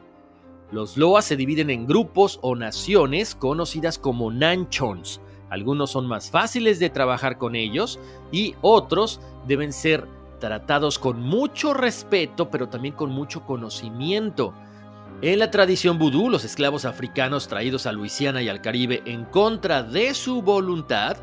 Los 0.73 0.97
Loa 0.97 1.23
se 1.23 1.37
dividen 1.37 1.71
en 1.71 1.87
grupos 1.87 2.38
o 2.42 2.56
naciones 2.56 3.35
conocidas 3.35 3.99
como 3.99 4.30
Nanchons. 4.30 5.21
Algunos 5.50 5.90
son 5.90 6.06
más 6.06 6.30
fáciles 6.30 6.78
de 6.78 6.90
trabajar 6.90 7.38
con 7.38 7.54
ellos 7.54 7.98
y 8.32 8.54
otros 8.62 9.20
deben 9.46 9.72
ser 9.72 10.06
tratados 10.40 10.98
con 10.98 11.20
mucho 11.20 11.72
respeto, 11.72 12.50
pero 12.50 12.68
también 12.68 12.94
con 12.94 13.10
mucho 13.10 13.44
conocimiento. 13.46 14.52
En 15.22 15.38
la 15.38 15.50
tradición 15.50 15.98
vudú, 15.98 16.28
los 16.28 16.44
esclavos 16.44 16.84
africanos 16.84 17.48
traídos 17.48 17.86
a 17.86 17.92
Luisiana 17.92 18.42
y 18.42 18.48
al 18.48 18.60
Caribe 18.60 19.02
en 19.06 19.24
contra 19.24 19.82
de 19.82 20.12
su 20.12 20.42
voluntad 20.42 21.16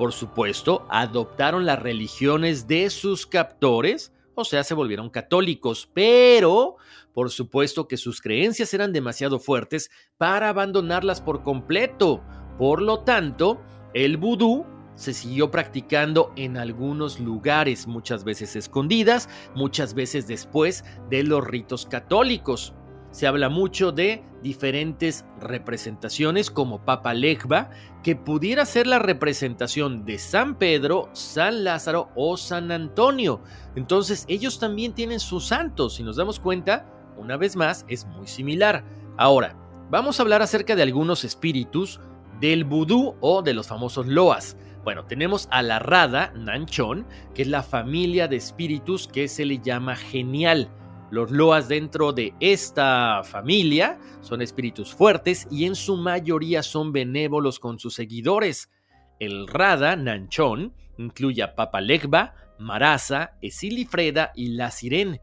por 0.00 0.14
supuesto, 0.14 0.86
adoptaron 0.88 1.66
las 1.66 1.78
religiones 1.78 2.66
de 2.66 2.88
sus 2.88 3.26
captores, 3.26 4.14
o 4.34 4.46
sea, 4.46 4.64
se 4.64 4.72
volvieron 4.72 5.10
católicos, 5.10 5.90
pero 5.92 6.76
por 7.12 7.28
supuesto 7.28 7.86
que 7.86 7.98
sus 7.98 8.22
creencias 8.22 8.72
eran 8.72 8.94
demasiado 8.94 9.38
fuertes 9.38 9.90
para 10.16 10.48
abandonarlas 10.48 11.20
por 11.20 11.42
completo. 11.42 12.22
Por 12.60 12.82
lo 12.82 13.00
tanto, 13.00 13.58
el 13.94 14.18
vudú 14.18 14.66
se 14.94 15.14
siguió 15.14 15.50
practicando 15.50 16.30
en 16.36 16.58
algunos 16.58 17.18
lugares, 17.18 17.86
muchas 17.86 18.22
veces 18.22 18.54
escondidas, 18.54 19.30
muchas 19.54 19.94
veces 19.94 20.26
después 20.26 20.84
de 21.08 21.22
los 21.22 21.42
ritos 21.42 21.86
católicos. 21.86 22.74
Se 23.12 23.26
habla 23.26 23.48
mucho 23.48 23.92
de 23.92 24.22
diferentes 24.42 25.24
representaciones 25.40 26.50
como 26.50 26.84
Papa 26.84 27.14
Legba, 27.14 27.70
que 28.02 28.14
pudiera 28.14 28.66
ser 28.66 28.86
la 28.86 28.98
representación 28.98 30.04
de 30.04 30.18
San 30.18 30.58
Pedro, 30.58 31.08
San 31.14 31.64
Lázaro 31.64 32.10
o 32.14 32.36
San 32.36 32.70
Antonio. 32.72 33.40
Entonces 33.74 34.26
ellos 34.28 34.58
también 34.58 34.92
tienen 34.92 35.20
sus 35.20 35.46
santos. 35.46 35.94
Si 35.94 36.02
nos 36.02 36.16
damos 36.16 36.38
cuenta, 36.38 36.84
una 37.16 37.38
vez 37.38 37.56
más, 37.56 37.86
es 37.88 38.04
muy 38.04 38.26
similar. 38.26 38.84
Ahora, 39.16 39.56
vamos 39.90 40.20
a 40.20 40.24
hablar 40.24 40.42
acerca 40.42 40.76
de 40.76 40.82
algunos 40.82 41.24
espíritus 41.24 42.00
del 42.40 42.64
vudú 42.64 43.16
o 43.20 43.42
de 43.42 43.54
los 43.54 43.68
famosos 43.68 44.06
loas. 44.06 44.56
Bueno, 44.84 45.04
tenemos 45.04 45.46
a 45.50 45.62
la 45.62 45.78
Rada 45.78 46.32
Nanchón, 46.34 47.06
que 47.34 47.42
es 47.42 47.48
la 47.48 47.62
familia 47.62 48.28
de 48.28 48.36
espíritus 48.36 49.06
que 49.06 49.28
se 49.28 49.44
le 49.44 49.58
llama 49.58 49.94
genial. 49.94 50.70
Los 51.10 51.30
loas 51.30 51.68
dentro 51.68 52.12
de 52.12 52.32
esta 52.40 53.22
familia 53.24 53.98
son 54.20 54.42
espíritus 54.42 54.94
fuertes 54.94 55.46
y 55.50 55.64
en 55.64 55.74
su 55.74 55.96
mayoría 55.96 56.62
son 56.62 56.92
benévolos 56.92 57.58
con 57.58 57.78
sus 57.78 57.94
seguidores. 57.94 58.70
El 59.18 59.48
Rada 59.48 59.96
Nanchón 59.96 60.72
incluye 60.98 61.42
a 61.42 61.54
Papa 61.54 61.80
Legba, 61.80 62.34
Marasa, 62.58 63.36
Esilifreda 63.42 64.32
y 64.34 64.50
la 64.50 64.70
Siren. 64.70 65.20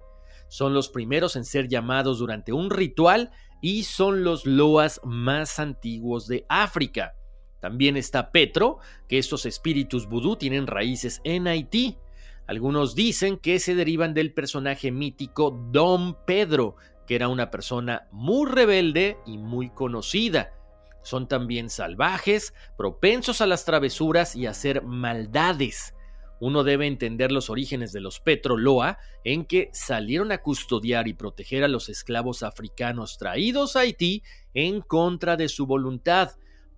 Son 0.49 0.73
los 0.73 0.89
primeros 0.89 1.35
en 1.35 1.45
ser 1.45 1.67
llamados 1.67 2.19
durante 2.19 2.53
un 2.53 2.69
ritual 2.69 3.31
y 3.61 3.83
son 3.83 4.23
los 4.23 4.45
loas 4.45 5.01
más 5.03 5.59
antiguos 5.59 6.27
de 6.27 6.45
África. 6.49 7.13
También 7.59 7.97
está 7.97 8.31
Petro, 8.31 8.79
que 9.07 9.17
estos 9.17 9.45
espíritus 9.45 10.07
vudú 10.07 10.35
tienen 10.35 10.67
raíces 10.67 11.21
en 11.23 11.47
Haití. 11.47 11.97
Algunos 12.45 12.95
dicen 12.95 13.37
que 13.37 13.59
se 13.59 13.75
derivan 13.75 14.13
del 14.13 14.33
personaje 14.33 14.91
mítico 14.91 15.51
Don 15.71 16.17
Pedro, 16.25 16.75
que 17.05 17.15
era 17.15 17.27
una 17.27 17.49
persona 17.49 18.07
muy 18.11 18.49
rebelde 18.49 19.17
y 19.25 19.37
muy 19.37 19.69
conocida. 19.69 20.53
Son 21.01 21.27
también 21.27 21.69
salvajes, 21.69 22.53
propensos 22.77 23.41
a 23.41 23.47
las 23.47 23.65
travesuras 23.65 24.35
y 24.35 24.45
a 24.45 24.51
hacer 24.51 24.83
maldades. 24.83 25.93
Uno 26.39 26.63
debe 26.63 26.87
entender 26.87 27.31
los 27.31 27.49
orígenes 27.49 27.91
de 27.91 28.01
los 28.01 28.19
Petroloa 28.19 28.99
en 29.23 29.45
que 29.45 29.69
salieron 29.73 30.31
a 30.31 30.39
custodiar 30.39 31.07
y 31.07 31.13
proteger 31.13 31.63
a 31.63 31.67
los 31.67 31.89
esclavos 31.89 32.43
africanos 32.43 33.17
traídos 33.17 33.75
a 33.75 33.81
Haití 33.81 34.23
en 34.53 34.81
contra 34.81 35.35
de 35.35 35.49
su 35.49 35.65
voluntad. 35.65 36.31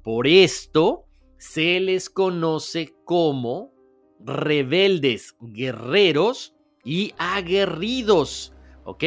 Por 0.04 0.28
esto 0.28 1.06
se 1.38 1.80
les 1.80 2.10
conoce 2.10 2.94
como 3.06 3.74
rebeldes, 4.20 5.36
guerreros 5.42 6.56
y 6.84 7.14
aguerridos. 7.18 8.54
¿Ok? 8.86 9.04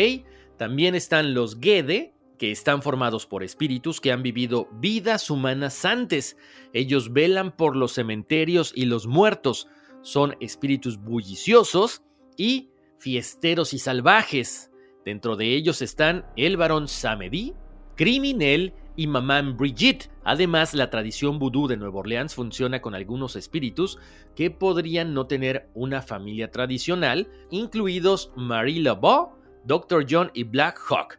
También 0.59 0.95
están 0.95 1.35
los 1.35 1.59
Gede, 1.61 2.15
que 2.39 2.51
están 2.51 2.83
formados 2.83 3.27
por 3.27 3.45
espíritus 3.45 4.01
que 4.01 4.11
han 4.11 4.23
vivido 4.23 4.69
vidas 4.73 5.31
humanas 5.31 5.85
antes. 5.85 6.37
Ellos 6.73 7.13
velan 7.13 7.57
por 7.57 7.77
los 7.77 7.93
cementerios 7.93 8.73
y 8.75 8.87
los 8.87 9.07
muertos. 9.07 9.69
Son 10.03 10.37
espíritus 10.41 10.99
bulliciosos 10.99 12.03
y 12.37 12.71
fiesteros 12.99 13.73
y 13.75 13.79
salvajes. 13.79 14.71
Dentro 15.05 15.37
de 15.37 15.55
ellos 15.55 15.83
están 15.83 16.27
el 16.37 16.57
varón 16.57 16.87
Samedi, 16.89 17.55
Criminel 17.97 18.75
y 18.97 19.07
Mamán 19.07 19.57
Brigitte. 19.57 20.11
Además, 20.25 20.75
la 20.75 20.91
tradición 20.91 21.39
vudú 21.39 21.67
de 21.67 21.77
Nueva 21.77 22.01
Orleans 22.01 22.35
funciona 22.35 22.81
con 22.81 22.95
algunos 22.95 23.37
espíritus 23.37 23.99
que 24.37 24.51
podrían 24.51 25.15
no 25.15 25.27
tener 25.27 25.69
una 25.75 26.03
familia 26.03 26.51
tradicional, 26.51 27.29
incluidos 27.51 28.33
Marie 28.37 28.81
Laveau, 28.81 29.33
Dr. 29.65 30.07
John 30.09 30.31
y 30.35 30.45
Black 30.45 30.79
Hawk. 30.89 31.19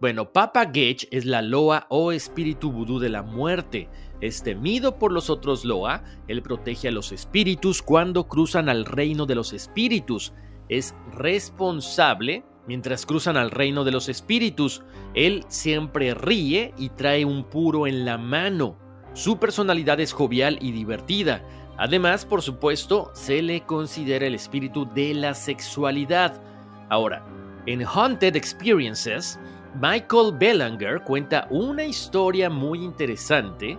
Bueno, 0.00 0.32
Papa 0.32 0.66
Gage 0.66 1.08
es 1.10 1.24
la 1.24 1.40
Loa 1.40 1.86
o 1.88 2.12
espíritu 2.12 2.70
vudú 2.70 2.98
de 2.98 3.08
la 3.08 3.22
muerte. 3.22 3.88
Es 4.24 4.42
temido 4.42 4.98
por 4.98 5.12
los 5.12 5.28
otros 5.28 5.66
Loa, 5.66 6.02
él 6.28 6.40
protege 6.40 6.88
a 6.88 6.90
los 6.90 7.12
espíritus 7.12 7.82
cuando 7.82 8.26
cruzan 8.26 8.70
al 8.70 8.86
reino 8.86 9.26
de 9.26 9.34
los 9.34 9.52
espíritus. 9.52 10.32
Es 10.70 10.94
responsable 11.12 12.42
mientras 12.66 13.04
cruzan 13.04 13.36
al 13.36 13.50
reino 13.50 13.84
de 13.84 13.92
los 13.92 14.08
espíritus. 14.08 14.82
Él 15.12 15.44
siempre 15.48 16.14
ríe 16.14 16.72
y 16.78 16.88
trae 16.88 17.26
un 17.26 17.44
puro 17.44 17.86
en 17.86 18.06
la 18.06 18.16
mano. 18.16 18.78
Su 19.12 19.36
personalidad 19.36 20.00
es 20.00 20.14
jovial 20.14 20.56
y 20.62 20.72
divertida. 20.72 21.46
Además, 21.76 22.24
por 22.24 22.40
supuesto, 22.40 23.10
se 23.12 23.42
le 23.42 23.60
considera 23.66 24.26
el 24.26 24.34
espíritu 24.34 24.88
de 24.94 25.12
la 25.12 25.34
sexualidad. 25.34 26.40
Ahora, 26.88 27.22
en 27.66 27.84
Haunted 27.84 28.36
Experiences, 28.36 29.38
Michael 29.82 30.32
Bellanger 30.38 31.02
cuenta 31.02 31.46
una 31.50 31.84
historia 31.84 32.48
muy 32.48 32.82
interesante 32.82 33.76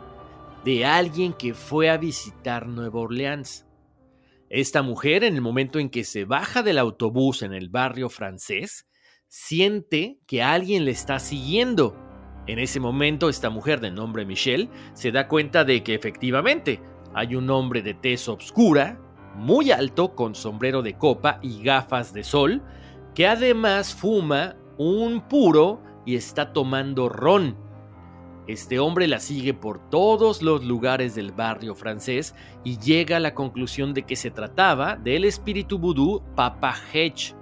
de 0.66 0.84
alguien 0.84 1.34
que 1.34 1.54
fue 1.54 1.92
a 1.92 1.98
visitar 1.98 2.66
Nueva 2.68 3.00
Orleans. 3.00 3.68
Esta 4.50 4.82
mujer, 4.82 5.24
en 5.24 5.36
el 5.36 5.42
momento 5.42 5.78
en 5.78 5.92
que 5.92 6.04
se 6.04 6.26
baja 6.26 6.64
del 6.64 6.80
autobús 6.80 7.44
en 7.44 7.54
el 7.54 7.70
barrio 7.70 8.10
francés, 8.10 8.88
siente 9.28 10.18
que 10.26 10.42
alguien 10.42 10.84
le 10.84 10.92
está 10.92 11.20
siguiendo. 11.20 11.96
En 12.48 12.58
ese 12.58 12.80
momento, 12.80 13.30
esta 13.30 13.52
mujer 13.52 13.80
de 13.80 13.92
nombre 13.92 14.26
Michelle 14.26 14.70
se 14.94 15.12
da 15.12 15.28
cuenta 15.28 15.66
de 15.66 15.84
que 15.84 15.94
efectivamente 15.94 16.82
hay 17.14 17.36
un 17.36 17.48
hombre 17.52 17.84
de 17.84 17.94
tez 17.94 18.28
obscura, 18.28 19.00
muy 19.36 19.70
alto, 19.70 20.16
con 20.16 20.34
sombrero 20.34 20.82
de 20.82 20.98
copa 20.98 21.40
y 21.44 21.62
gafas 21.62 22.12
de 22.12 22.24
sol, 22.24 22.64
que 23.14 23.28
además 23.28 23.94
fuma 23.94 24.56
un 24.80 25.28
puro 25.28 25.84
y 26.08 26.16
está 26.16 26.54
tomando 26.54 27.08
ron. 27.08 27.65
Este 28.48 28.78
hombre 28.78 29.08
la 29.08 29.20
sigue 29.20 29.56
por 29.56 29.90
todos 29.90 30.44
los 30.44 30.64
lugares 30.64 31.16
del 31.16 31.32
barrio 31.32 31.74
francés 31.74 32.36
y 32.64 32.78
llega 32.78 33.18
a 33.18 33.20
la 33.20 33.34
conclusión 33.34 33.94
de 33.94 34.04
que 34.04 34.16
se 34.16 34.30
trataba 34.30 34.98
del 34.98 35.26
espíritu 35.26 35.80
vudú 35.80 36.22
Papa 36.36 36.76
Hedge. 36.94 37.34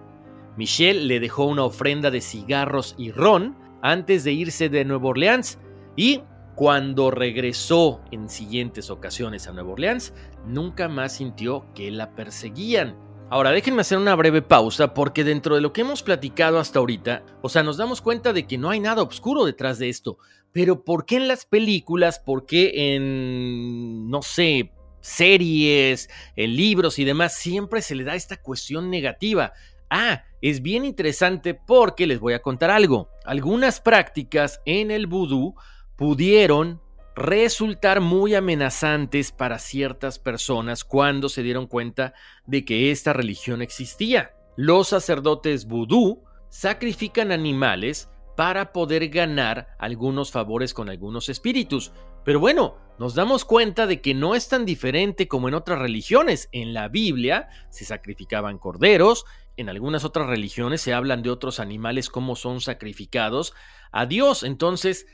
Michelle 0.56 1.02
le 1.06 1.20
dejó 1.20 1.46
una 1.46 1.66
ofrenda 1.66 2.10
de 2.10 2.22
cigarros 2.22 2.96
y 2.98 3.12
ron 3.12 3.58
antes 3.82 4.24
de 4.24 4.32
irse 4.32 4.70
de 4.70 4.86
Nueva 4.86 5.10
Orleans 5.10 5.60
y 5.98 6.22
cuando 6.56 7.12
regresó 7.12 8.00
en 8.12 8.30
siguientes 8.30 8.90
ocasiones 8.90 9.48
a 9.48 9.54
Nueva 9.54 9.74
Orleans, 9.74 10.14
nunca 10.46 10.88
más 10.88 11.14
sintió 11.18 11.66
que 11.74 11.92
la 11.92 12.16
perseguían. 12.16 12.96
Ahora 13.30 13.50
déjenme 13.50 13.82
hacer 13.82 13.98
una 13.98 14.16
breve 14.16 14.44
pausa 14.44 14.94
porque 14.94 15.24
dentro 15.24 15.56
de 15.56 15.62
lo 15.62 15.74
que 15.74 15.82
hemos 15.82 16.04
platicado 16.04 16.60
hasta 16.60 16.78
ahorita, 16.78 17.24
o 17.42 17.50
sea, 17.50 17.64
nos 17.64 17.78
damos 17.78 18.00
cuenta 18.00 18.32
de 18.32 18.46
que 18.46 18.60
no 18.60 18.70
hay 18.70 18.80
nada 18.80 19.02
oscuro 19.02 19.44
detrás 19.46 19.80
de 19.80 19.90
esto. 19.90 20.20
Pero 20.54 20.84
¿por 20.84 21.06
qué 21.06 21.18
en 21.18 21.28
las 21.28 21.46
películas? 21.46 22.20
¿Por 22.20 22.46
qué 22.46 22.96
en, 22.96 24.10
no 24.10 24.22
sé, 24.22 24.72
series, 25.02 26.10
en 26.36 26.56
libros 26.56 27.00
y 27.00 27.04
demás 27.04 27.36
siempre 27.36 27.82
se 27.82 27.96
le 27.96 28.04
da 28.04 28.16
esta 28.16 28.38
cuestión 28.38 28.90
negativa? 28.90 29.54
Ah, 29.90 30.24
es 30.42 30.62
bien 30.62 30.86
interesante 30.86 31.54
porque 31.54 32.08
les 32.08 32.20
voy 32.20 32.34
a 32.34 32.42
contar 32.42 32.72
algo. 32.72 33.10
Algunas 33.26 33.82
prácticas 33.82 34.62
en 34.66 34.92
el 34.92 35.08
vudú 35.08 35.56
pudieron 35.96 36.82
resultar 37.16 38.02
muy 38.02 38.36
amenazantes 38.36 39.32
para 39.32 39.60
ciertas 39.60 40.20
personas 40.20 40.84
cuando 40.84 41.30
se 41.30 41.44
dieron 41.44 41.68
cuenta 41.68 42.14
de 42.46 42.66
que 42.66 42.92
esta 42.92 43.14
religión 43.14 43.62
existía. 43.62 44.34
Los 44.56 44.90
sacerdotes 44.90 45.66
vudú 45.66 46.24
sacrifican 46.50 47.32
animales 47.32 48.10
para 48.36 48.74
poder 48.74 49.10
ganar 49.10 49.76
algunos 49.78 50.32
favores 50.32 50.74
con 50.74 50.90
algunos 50.90 51.30
espíritus. 51.30 51.92
Pero 52.24 52.40
bueno, 52.40 52.78
nos 53.00 53.16
damos 53.16 53.46
cuenta 53.46 53.88
de 53.88 54.02
que 54.02 54.14
no 54.14 54.36
es 54.36 54.48
tan 54.50 54.66
diferente 54.66 55.28
como 55.28 55.48
en 55.48 55.54
otras 55.54 55.80
religiones. 55.80 56.50
En 56.52 56.74
la 56.74 56.88
Biblia 56.88 57.50
se 57.70 57.86
sacrificaban 57.86 58.58
corderos, 58.58 59.26
en 59.58 59.70
algunas 59.70 60.04
otras 60.04 60.28
religiones 60.28 60.82
se 60.82 60.94
hablan 60.94 61.22
de 61.22 61.30
otros 61.30 61.60
animales 61.60 62.10
como 62.10 62.36
son 62.36 62.62
sacrificados 62.62 63.54
a 63.92 64.06
Dios. 64.06 64.44
Entonces, 64.44 65.06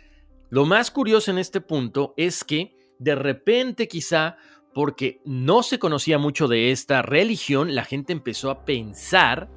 lo 0.49 0.65
más 0.65 0.91
curioso 0.91 1.31
en 1.31 1.37
este 1.37 1.61
punto 1.61 2.13
es 2.17 2.43
que 2.43 2.75
de 2.99 3.15
repente 3.15 3.87
quizá 3.87 4.37
porque 4.73 5.21
no 5.25 5.63
se 5.63 5.79
conocía 5.79 6.17
mucho 6.17 6.47
de 6.47 6.71
esta 6.71 7.01
religión, 7.01 7.75
la 7.75 7.85
gente 7.85 8.13
empezó 8.13 8.51
a 8.51 8.65
pensar 8.65 9.49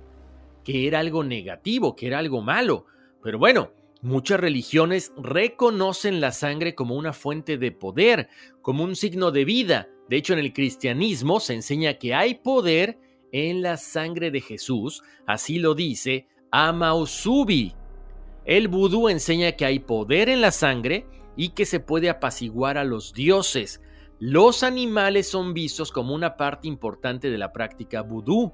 que 0.65 0.87
era 0.87 1.01
algo 1.01 1.23
negativo, 1.23 1.95
que 1.95 2.07
era 2.07 2.19
algo 2.19 2.41
malo. 2.41 2.87
Pero 3.23 3.39
bueno, 3.39 3.73
muchas 4.03 4.41
religiones 4.41 5.13
reconocen 5.17 6.21
la 6.21 6.33
sangre 6.33 6.75
como 6.75 6.97
una 6.97 7.13
fuente 7.13 7.59
de 7.59 7.73
poder, 7.73 8.29
como 8.61 8.85
un 8.85 8.97
signo 8.97 9.31
de 9.31 9.45
vida. 9.45 9.89
De 10.09 10.17
hecho, 10.17 10.33
en 10.33 10.41
el 10.41 10.53
cristianismo 10.53 11.41
se 11.41 11.55
enseña 11.55 11.95
que 11.95 12.15
hay 12.15 12.35
poder 12.35 12.99
en 13.33 13.63
la 13.63 13.77
sangre 13.77 14.31
de 14.31 14.41
Jesús, 14.41 15.03
así 15.27 15.59
lo 15.59 15.75
dice 15.75 16.27
Amausubi, 16.51 17.75
el 18.45 18.69
vudú 18.69 19.09
enseña 19.09 19.53
que 19.53 19.65
hay 19.65 19.79
poder 19.79 20.29
en 20.29 20.41
la 20.41 20.51
sangre 20.51 21.07
y 21.37 21.51
que 21.51 21.65
se 21.65 21.81
puede 21.81 22.11
apaciguar 22.11 22.77
a 22.77 22.85
los 22.85 23.15
dioses. 23.15 23.81
Los 24.19 24.63
animales 24.63 25.29
son 25.29 25.55
vistos 25.55 25.93
como 25.93 26.15
una 26.15 26.37
parte 26.37 26.69
importante 26.69 27.31
de 27.31 27.39
la 27.39 27.53
práctica 27.53 28.03
vudú. 28.03 28.53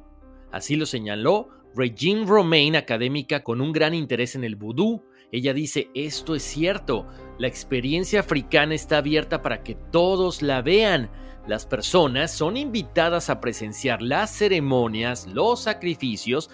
Así 0.52 0.76
lo 0.76 0.86
señaló 0.86 1.48
Regine 1.74 2.26
Romain, 2.26 2.76
académica 2.76 3.42
con 3.42 3.60
un 3.60 3.72
gran 3.72 3.94
interés 3.94 4.34
en 4.34 4.44
el 4.44 4.56
vudú. 4.56 5.04
Ella 5.30 5.52
dice, 5.52 5.90
esto 5.94 6.34
es 6.34 6.42
cierto, 6.42 7.06
la 7.38 7.48
experiencia 7.48 8.20
africana 8.20 8.74
está 8.74 8.98
abierta 8.98 9.42
para 9.42 9.62
que 9.62 9.74
todos 9.74 10.42
la 10.42 10.62
vean. 10.62 11.10
Las 11.46 11.66
personas 11.66 12.32
son 12.32 12.56
invitadas 12.56 13.30
a 13.30 13.40
presenciar 13.40 14.02
las 14.02 14.30
ceremonias, 14.30 15.26
los 15.26 15.62
sacrificios, 15.62 16.50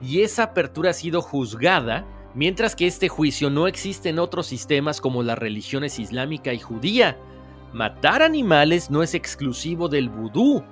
y 0.00 0.22
esa 0.22 0.44
apertura 0.44 0.90
ha 0.90 0.94
sido 0.94 1.22
juzgada 1.22 2.06
mientras 2.36 2.76
que 2.76 2.86
este 2.86 3.08
juicio 3.08 3.48
no 3.48 3.66
existe 3.66 4.10
en 4.10 4.18
otros 4.18 4.46
sistemas 4.46 5.00
como 5.00 5.22
las 5.22 5.38
religiones 5.38 5.98
islámica 5.98 6.52
y 6.52 6.58
judía. 6.58 7.18
Matar 7.72 8.22
animales 8.22 8.90
no 8.90 9.02
es 9.02 9.14
exclusivo 9.14 9.88
del 9.88 10.10
vudú. 10.10 10.62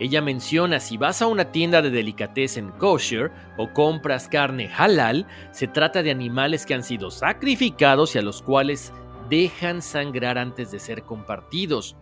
Ella 0.00 0.22
menciona 0.22 0.80
si 0.80 0.96
vas 0.96 1.22
a 1.22 1.26
una 1.26 1.52
tienda 1.52 1.82
de 1.82 1.90
delicatessen 1.90 2.72
kosher 2.72 3.30
o 3.58 3.72
compras 3.72 4.28
carne 4.28 4.68
halal, 4.76 5.26
se 5.52 5.68
trata 5.68 6.02
de 6.02 6.10
animales 6.10 6.66
que 6.66 6.74
han 6.74 6.82
sido 6.82 7.10
sacrificados 7.10 8.14
y 8.14 8.18
a 8.18 8.22
los 8.22 8.42
cuales 8.42 8.92
dejan 9.28 9.82
sangrar 9.82 10.38
antes 10.38 10.72
de 10.72 10.80
ser 10.80 11.02
compartidos. 11.04 11.96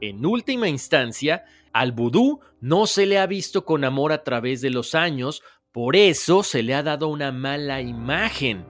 En 0.00 0.26
última 0.26 0.68
instancia, 0.68 1.44
al 1.72 1.92
vudú 1.92 2.40
no 2.60 2.86
se 2.86 3.06
le 3.06 3.18
ha 3.18 3.26
visto 3.26 3.64
con 3.64 3.84
amor 3.84 4.12
a 4.12 4.24
través 4.24 4.60
de 4.60 4.70
los 4.70 4.94
años 4.94 5.42
por 5.72 5.96
eso 5.96 6.42
se 6.42 6.62
le 6.62 6.74
ha 6.74 6.82
dado 6.82 7.08
una 7.08 7.32
mala 7.32 7.80
imagen. 7.80 8.66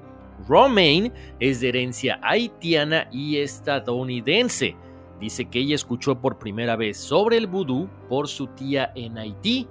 Romaine 0.49 1.13
es 1.41 1.61
de 1.61 1.71
herencia 1.71 2.21
haitiana 2.23 3.09
y 3.11 3.39
estadounidense. 3.39 4.77
Dice 5.23 5.45
que 5.45 5.61
ella 5.61 5.77
escuchó 5.77 6.21
por 6.21 6.41
primera 6.41 6.75
vez 6.75 6.97
sobre 6.97 7.37
el 7.37 7.47
vudú 7.47 7.89
por 8.09 8.27
su 8.27 8.49
tía 8.49 8.91
en 8.97 9.19
Haití 9.19 9.69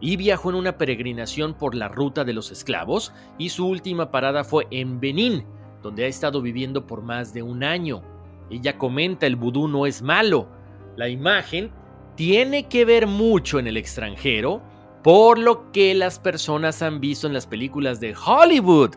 y 0.00 0.16
viajó 0.16 0.50
en 0.50 0.54
una 0.54 0.78
peregrinación 0.78 1.54
por 1.54 1.74
la 1.74 1.88
ruta 1.88 2.22
de 2.22 2.32
los 2.32 2.52
esclavos 2.52 3.12
y 3.36 3.48
su 3.48 3.66
última 3.66 4.12
parada 4.12 4.44
fue 4.44 4.68
en 4.70 5.00
Benín, 5.00 5.44
donde 5.82 6.04
ha 6.04 6.06
estado 6.06 6.40
viviendo 6.40 6.86
por 6.86 7.02
más 7.02 7.34
de 7.34 7.42
un 7.42 7.64
año. 7.64 8.04
Ella 8.48 8.78
comenta 8.78 9.26
el 9.26 9.34
vudú 9.34 9.66
no 9.66 9.86
es 9.86 10.02
malo. 10.02 10.46
La 10.94 11.08
imagen 11.08 11.72
tiene 12.14 12.68
que 12.68 12.84
ver 12.84 13.08
mucho 13.08 13.58
en 13.58 13.66
el 13.66 13.78
extranjero 13.78 14.62
por 15.02 15.36
lo 15.36 15.72
que 15.72 15.96
las 15.96 16.20
personas 16.20 16.80
han 16.80 17.00
visto 17.00 17.26
en 17.26 17.32
las 17.32 17.48
películas 17.48 17.98
de 17.98 18.14
Hollywood. 18.14 18.94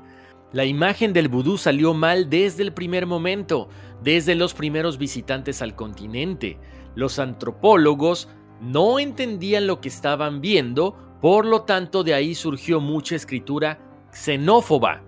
La 0.51 0.65
imagen 0.65 1.11
del 1.11 1.27
vudú 1.27 1.57
salió 1.57 1.93
mal 1.93 2.29
desde 2.29 2.63
el 2.63 2.73
primer 2.73 3.05
momento, 3.05 3.67
desde 4.01 4.35
los 4.35 4.53
primeros 4.53 4.97
visitantes 4.97 5.61
al 5.61 5.75
continente. 5.75 6.57
Los 6.95 7.19
antropólogos 7.19 8.29
no 8.61 8.99
entendían 8.99 9.67
lo 9.67 9.81
que 9.81 9.89
estaban 9.89 10.41
viendo, 10.41 10.95
por 11.21 11.45
lo 11.45 11.63
tanto 11.63 12.03
de 12.03 12.13
ahí 12.13 12.35
surgió 12.35 12.79
mucha 12.79 13.15
escritura 13.15 13.79
xenófoba. 14.11 15.03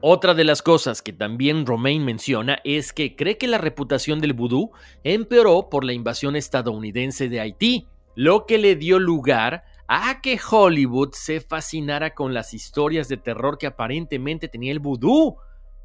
Otra 0.00 0.34
de 0.34 0.44
las 0.44 0.62
cosas 0.62 1.02
que 1.02 1.12
también 1.12 1.66
Romain 1.66 2.04
menciona 2.04 2.58
es 2.64 2.92
que 2.92 3.16
cree 3.16 3.38
que 3.38 3.48
la 3.48 3.58
reputación 3.58 4.20
del 4.20 4.34
vudú 4.34 4.70
empeoró 5.04 5.68
por 5.68 5.84
la 5.84 5.92
invasión 5.92 6.36
estadounidense 6.36 7.28
de 7.28 7.40
Haití, 7.40 7.86
lo 8.14 8.46
que 8.46 8.58
le 8.58 8.76
dio 8.76 8.98
lugar 8.98 9.64
a 9.88 10.20
que 10.20 10.38
Hollywood 10.50 11.12
se 11.12 11.40
fascinara 11.40 12.14
con 12.14 12.34
las 12.34 12.54
historias 12.54 13.08
de 13.08 13.16
terror 13.16 13.58
que 13.58 13.66
aparentemente 13.66 14.48
tenía 14.48 14.72
el 14.72 14.80
vudú. 14.80 15.36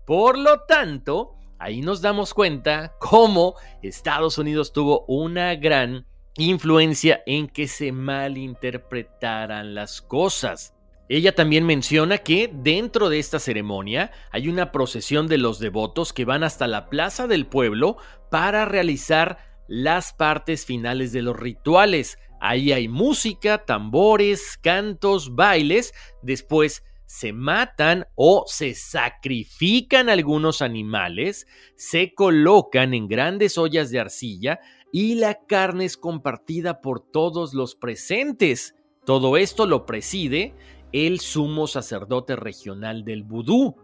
Por 0.06 0.38
lo 0.38 0.62
tanto, 0.62 1.36
ahí 1.60 1.82
nos 1.82 2.02
damos 2.02 2.34
cuenta 2.34 2.96
cómo 3.00 3.56
Estados 3.82 4.38
Unidos 4.38 4.74
tuvo 4.74 5.06
una 5.08 5.56
gran 5.56 6.06
influencia 6.38 7.22
en 7.26 7.48
que 7.48 7.68
se 7.68 7.92
malinterpretaran 7.92 9.76
las 9.76 10.02
cosas. 10.02 10.74
Ella 11.10 11.36
también 11.36 11.66
menciona 11.66 12.20
que 12.20 12.50
dentro 12.54 13.10
de 13.10 13.20
esta 13.20 13.38
ceremonia 13.38 14.12
hay 14.32 14.48
una 14.48 14.72
procesión 14.72 15.28
de 15.28 15.38
los 15.38 15.60
devotos 15.60 16.14
que 16.14 16.24
van 16.24 16.44
hasta 16.44 16.68
la 16.68 16.90
plaza 16.90 17.28
del 17.28 17.46
pueblo 17.46 17.98
para 18.30 18.64
realizar 18.64 19.38
las 19.68 20.14
partes 20.14 20.66
finales 20.66 21.12
de 21.12 21.22
los 21.22 21.38
rituales. 21.38 22.18
Ahí 22.42 22.72
hay 22.72 22.88
música, 22.88 23.66
tambores, 23.66 24.58
cantos, 24.62 25.36
bailes. 25.36 25.94
Después 26.24 26.84
se 27.06 27.34
matan 27.34 28.08
o 28.16 28.46
se 28.48 28.74
sacrifican 28.74 30.10
algunos 30.10 30.64
animales, 30.64 31.46
se 31.76 32.16
colocan 32.16 32.96
en 32.96 33.08
grandes 33.08 33.60
ollas 33.60 33.92
de 33.92 34.00
arcilla 34.00 34.60
y 34.92 35.16
la 35.16 35.46
carne 35.46 35.86
es 35.86 35.98
compartida 35.98 36.82
por 36.82 37.00
todos 37.00 37.54
los 37.54 37.76
presentes. 37.76 38.74
Todo 39.06 39.38
esto 39.38 39.68
lo 39.68 39.86
preside 39.86 40.56
el 40.92 41.20
sumo 41.20 41.68
sacerdote 41.68 42.36
regional 42.36 43.06
del 43.06 43.22
vudú. 43.22 43.76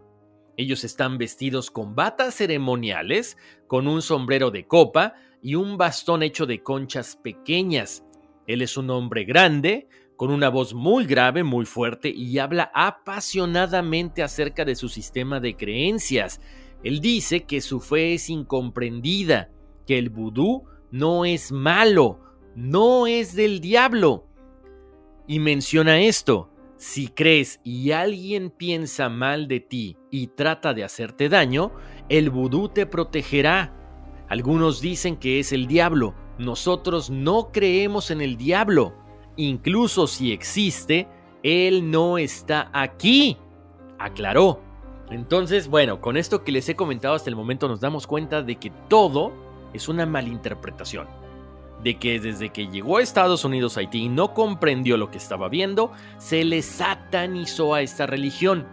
Ellos 0.56 0.82
están 0.82 1.16
vestidos 1.16 1.70
con 1.70 1.94
batas 1.94 2.34
ceremoniales, 2.34 3.36
con 3.68 3.86
un 3.86 4.02
sombrero 4.02 4.50
de 4.50 4.66
copa 4.66 5.14
y 5.40 5.54
un 5.54 5.76
bastón 5.76 6.24
hecho 6.24 6.46
de 6.46 6.64
conchas 6.64 7.16
pequeñas. 7.22 8.02
Él 8.48 8.62
es 8.62 8.78
un 8.78 8.90
hombre 8.90 9.24
grande, 9.24 9.88
con 10.16 10.30
una 10.32 10.48
voz 10.48 10.74
muy 10.74 11.04
grave, 11.04 11.44
muy 11.44 11.66
fuerte, 11.66 12.08
y 12.08 12.38
habla 12.38 12.72
apasionadamente 12.74 14.22
acerca 14.22 14.64
de 14.64 14.74
su 14.74 14.88
sistema 14.88 15.38
de 15.38 15.54
creencias. 15.54 16.40
Él 16.82 17.00
dice 17.00 17.44
que 17.44 17.60
su 17.60 17.78
fe 17.78 18.14
es 18.14 18.30
incomprendida, 18.30 19.50
que 19.86 19.98
el 19.98 20.08
vudú 20.08 20.64
no 20.90 21.26
es 21.26 21.52
malo, 21.52 22.20
no 22.56 23.06
es 23.06 23.36
del 23.36 23.60
diablo. 23.60 24.26
Y 25.26 25.40
menciona 25.40 26.00
esto, 26.00 26.50
si 26.78 27.08
crees 27.08 27.60
y 27.64 27.90
alguien 27.90 28.50
piensa 28.50 29.10
mal 29.10 29.46
de 29.46 29.60
ti 29.60 29.98
y 30.10 30.28
trata 30.28 30.72
de 30.72 30.84
hacerte 30.84 31.28
daño, 31.28 31.72
el 32.08 32.30
vudú 32.30 32.70
te 32.70 32.86
protegerá. 32.86 33.74
Algunos 34.28 34.80
dicen 34.80 35.16
que 35.16 35.38
es 35.38 35.52
el 35.52 35.66
diablo, 35.66 36.14
nosotros 36.38 37.10
no 37.10 37.50
creemos 37.52 38.10
en 38.10 38.20
el 38.20 38.36
diablo 38.36 38.94
incluso 39.38 40.06
si 40.06 40.32
existe, 40.32 41.08
Él 41.42 41.90
no 41.90 42.18
está 42.18 42.68
aquí, 42.74 43.38
aclaró. 43.98 44.60
Entonces, 45.10 45.68
bueno, 45.68 46.02
con 46.02 46.18
esto 46.18 46.44
que 46.44 46.52
les 46.52 46.68
he 46.68 46.76
comentado 46.76 47.14
hasta 47.14 47.30
el 47.30 47.36
momento 47.36 47.66
nos 47.66 47.80
damos 47.80 48.06
cuenta 48.06 48.42
de 48.42 48.56
que 48.56 48.70
todo 48.88 49.32
es 49.72 49.88
una 49.88 50.04
malinterpretación. 50.04 51.06
De 51.82 51.96
que 51.98 52.18
desde 52.18 52.50
que 52.50 52.66
llegó 52.66 52.98
a 52.98 53.02
Estados 53.02 53.44
Unidos 53.44 53.76
Haití 53.78 54.04
y 54.04 54.08
no 54.08 54.34
comprendió 54.34 54.96
lo 54.96 55.10
que 55.10 55.18
estaba 55.18 55.48
viendo, 55.48 55.92
se 56.18 56.44
le 56.44 56.60
satanizó 56.60 57.72
a 57.72 57.82
esta 57.82 58.06
religión. 58.06 58.66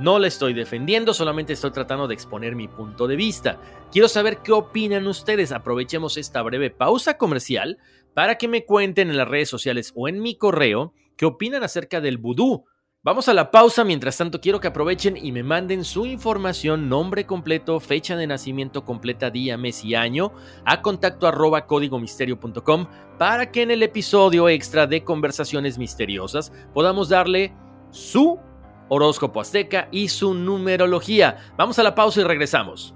No 0.00 0.18
la 0.18 0.26
estoy 0.26 0.54
defendiendo, 0.54 1.14
solamente 1.14 1.52
estoy 1.52 1.70
tratando 1.70 2.08
de 2.08 2.14
exponer 2.14 2.56
mi 2.56 2.66
punto 2.66 3.06
de 3.06 3.14
vista. 3.14 3.60
Quiero 3.92 4.08
saber 4.08 4.38
qué 4.38 4.50
opinan 4.50 5.06
ustedes. 5.06 5.52
Aprovechemos 5.52 6.16
esta 6.16 6.42
breve 6.42 6.70
pausa 6.70 7.16
comercial 7.16 7.78
para 8.12 8.36
que 8.36 8.48
me 8.48 8.64
cuenten 8.64 9.10
en 9.10 9.16
las 9.16 9.28
redes 9.28 9.48
sociales 9.48 9.92
o 9.94 10.08
en 10.08 10.20
mi 10.20 10.36
correo 10.36 10.94
qué 11.16 11.26
opinan 11.26 11.62
acerca 11.62 12.00
del 12.00 12.18
vudú. 12.18 12.64
Vamos 13.04 13.28
a 13.28 13.34
la 13.34 13.50
pausa, 13.50 13.84
mientras 13.84 14.16
tanto 14.16 14.40
quiero 14.40 14.60
que 14.60 14.68
aprovechen 14.68 15.16
y 15.16 15.30
me 15.30 15.42
manden 15.42 15.84
su 15.84 16.06
información, 16.06 16.88
nombre 16.88 17.26
completo, 17.26 17.78
fecha 17.78 18.16
de 18.16 18.26
nacimiento 18.26 18.84
completa, 18.84 19.30
día, 19.30 19.58
mes 19.58 19.84
y 19.84 19.94
año 19.94 20.32
a 20.64 20.80
contacto 20.80 21.26
arroba 21.26 21.66
códigomisterio.com 21.66 22.86
para 23.18 23.52
que 23.52 23.60
en 23.60 23.70
el 23.70 23.82
episodio 23.82 24.48
extra 24.48 24.86
de 24.86 25.04
Conversaciones 25.04 25.76
Misteriosas 25.76 26.50
podamos 26.72 27.10
darle 27.10 27.52
su 27.90 28.40
horóscopo 28.88 29.40
azteca 29.40 29.88
y 29.90 30.08
su 30.08 30.34
numerología. 30.34 31.38
Vamos 31.56 31.78
a 31.78 31.82
la 31.82 31.94
pausa 31.94 32.20
y 32.20 32.24
regresamos. 32.24 32.94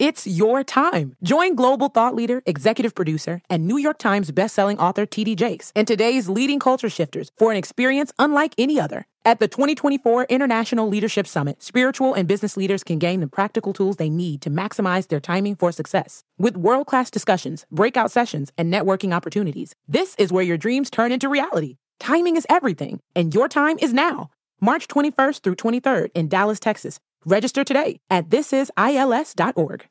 It's 0.00 0.26
your 0.26 0.64
time. 0.64 1.14
Join 1.22 1.54
global 1.54 1.90
thought 1.90 2.14
leader, 2.14 2.42
executive 2.46 2.94
producer, 2.94 3.42
and 3.50 3.66
New 3.66 3.76
York 3.76 3.98
Times 3.98 4.30
bestselling 4.30 4.78
author 4.78 5.04
TD 5.04 5.36
Jakes 5.36 5.72
and 5.76 5.86
today's 5.86 6.26
leading 6.26 6.58
culture 6.58 6.88
shifters 6.88 7.30
for 7.36 7.50
an 7.50 7.58
experience 7.58 8.10
unlike 8.18 8.54
any 8.56 8.80
other. 8.80 9.04
At 9.26 9.40
the 9.40 9.48
2024 9.48 10.24
International 10.30 10.88
Leadership 10.88 11.26
Summit, 11.26 11.62
spiritual 11.62 12.14
and 12.14 12.26
business 12.26 12.56
leaders 12.56 12.82
can 12.82 12.98
gain 12.98 13.20
the 13.20 13.26
practical 13.28 13.74
tools 13.74 13.96
they 13.96 14.08
need 14.08 14.40
to 14.40 14.48
maximize 14.48 15.08
their 15.08 15.20
timing 15.20 15.54
for 15.54 15.70
success. 15.70 16.24
With 16.38 16.56
world 16.56 16.86
class 16.86 17.10
discussions, 17.10 17.66
breakout 17.70 18.10
sessions, 18.10 18.50
and 18.56 18.72
networking 18.72 19.14
opportunities, 19.14 19.74
this 19.86 20.14
is 20.16 20.32
where 20.32 20.42
your 20.42 20.56
dreams 20.56 20.88
turn 20.88 21.12
into 21.12 21.28
reality. 21.28 21.76
Timing 21.98 22.36
is 22.36 22.46
everything, 22.48 23.00
and 23.14 23.34
your 23.34 23.48
time 23.48 23.76
is 23.82 23.92
now. 23.92 24.30
March 24.60 24.86
21st 24.88 25.40
through 25.42 25.56
23rd 25.56 26.10
in 26.14 26.28
Dallas, 26.28 26.60
Texas. 26.60 26.98
Register 27.24 27.64
today 27.64 28.00
at 28.10 28.28
thisisils.org. 28.28 29.88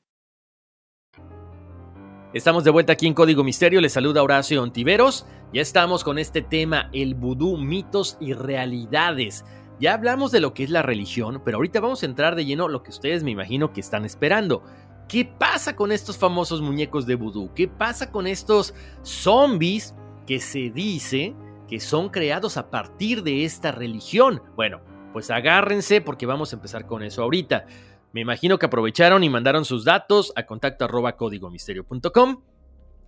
Estamos 2.32 2.64
de 2.64 2.70
vuelta 2.70 2.94
aquí 2.94 3.08
en 3.08 3.16
Código 3.16 3.44
Misterio. 3.44 3.82
Les 3.82 3.94
saluda 3.94 4.22
Horacio 4.22 4.62
Ontiveros. 4.62 5.26
Ya 5.52 5.64
estamos 5.64 6.04
con 6.04 6.20
este 6.20 6.44
tema, 6.44 6.88
el 6.94 7.16
vudú, 7.16 7.58
mitos 7.58 8.18
y 8.20 8.34
realidades. 8.34 9.44
Ya 9.80 9.96
hablamos 9.96 10.32
de 10.32 10.40
lo 10.40 10.54
que 10.54 10.64
es 10.64 10.70
la 10.70 10.84
religión, 10.84 11.42
pero 11.44 11.58
ahorita 11.58 11.80
vamos 11.80 12.04
a 12.04 12.06
entrar 12.06 12.36
de 12.36 12.46
lleno 12.46 12.68
lo 12.68 12.84
que 12.84 12.92
ustedes 12.92 13.24
me 13.24 13.32
imagino 13.32 13.74
que 13.74 13.80
están 13.80 14.06
esperando. 14.06 14.64
¿Qué 15.08 15.26
pasa 15.26 15.76
con 15.76 15.92
estos 15.92 16.20
famosos 16.20 16.62
muñecos 16.62 17.08
de 17.08 17.16
vudú? 17.16 17.52
¿Qué 17.56 17.68
pasa 17.68 18.12
con 18.12 18.28
estos 18.28 18.76
zombies 19.02 19.96
que 20.28 20.40
se 20.40 20.70
dice 20.70 21.34
que 21.70 21.80
son 21.80 22.10
creados 22.10 22.58
a 22.58 22.72
partir 22.72 23.22
de 23.22 23.46
esta 23.46 23.72
religión? 23.72 24.42
Bueno, 24.56 24.82
pues 25.14 25.30
agárrense 25.30 26.02
porque 26.02 26.26
vamos 26.26 26.52
a 26.52 26.56
empezar 26.56 26.88
con 26.88 27.04
eso 27.04 27.22
ahorita. 27.22 27.66
Me 28.12 28.22
imagino 28.22 28.58
que 28.58 28.66
aprovecharon 28.66 29.24
y 29.24 29.30
mandaron 29.30 29.66
sus 29.66 29.86
datos 29.86 30.34
a 30.36 30.48
contacto 30.48 30.86
arroba. 30.86 31.16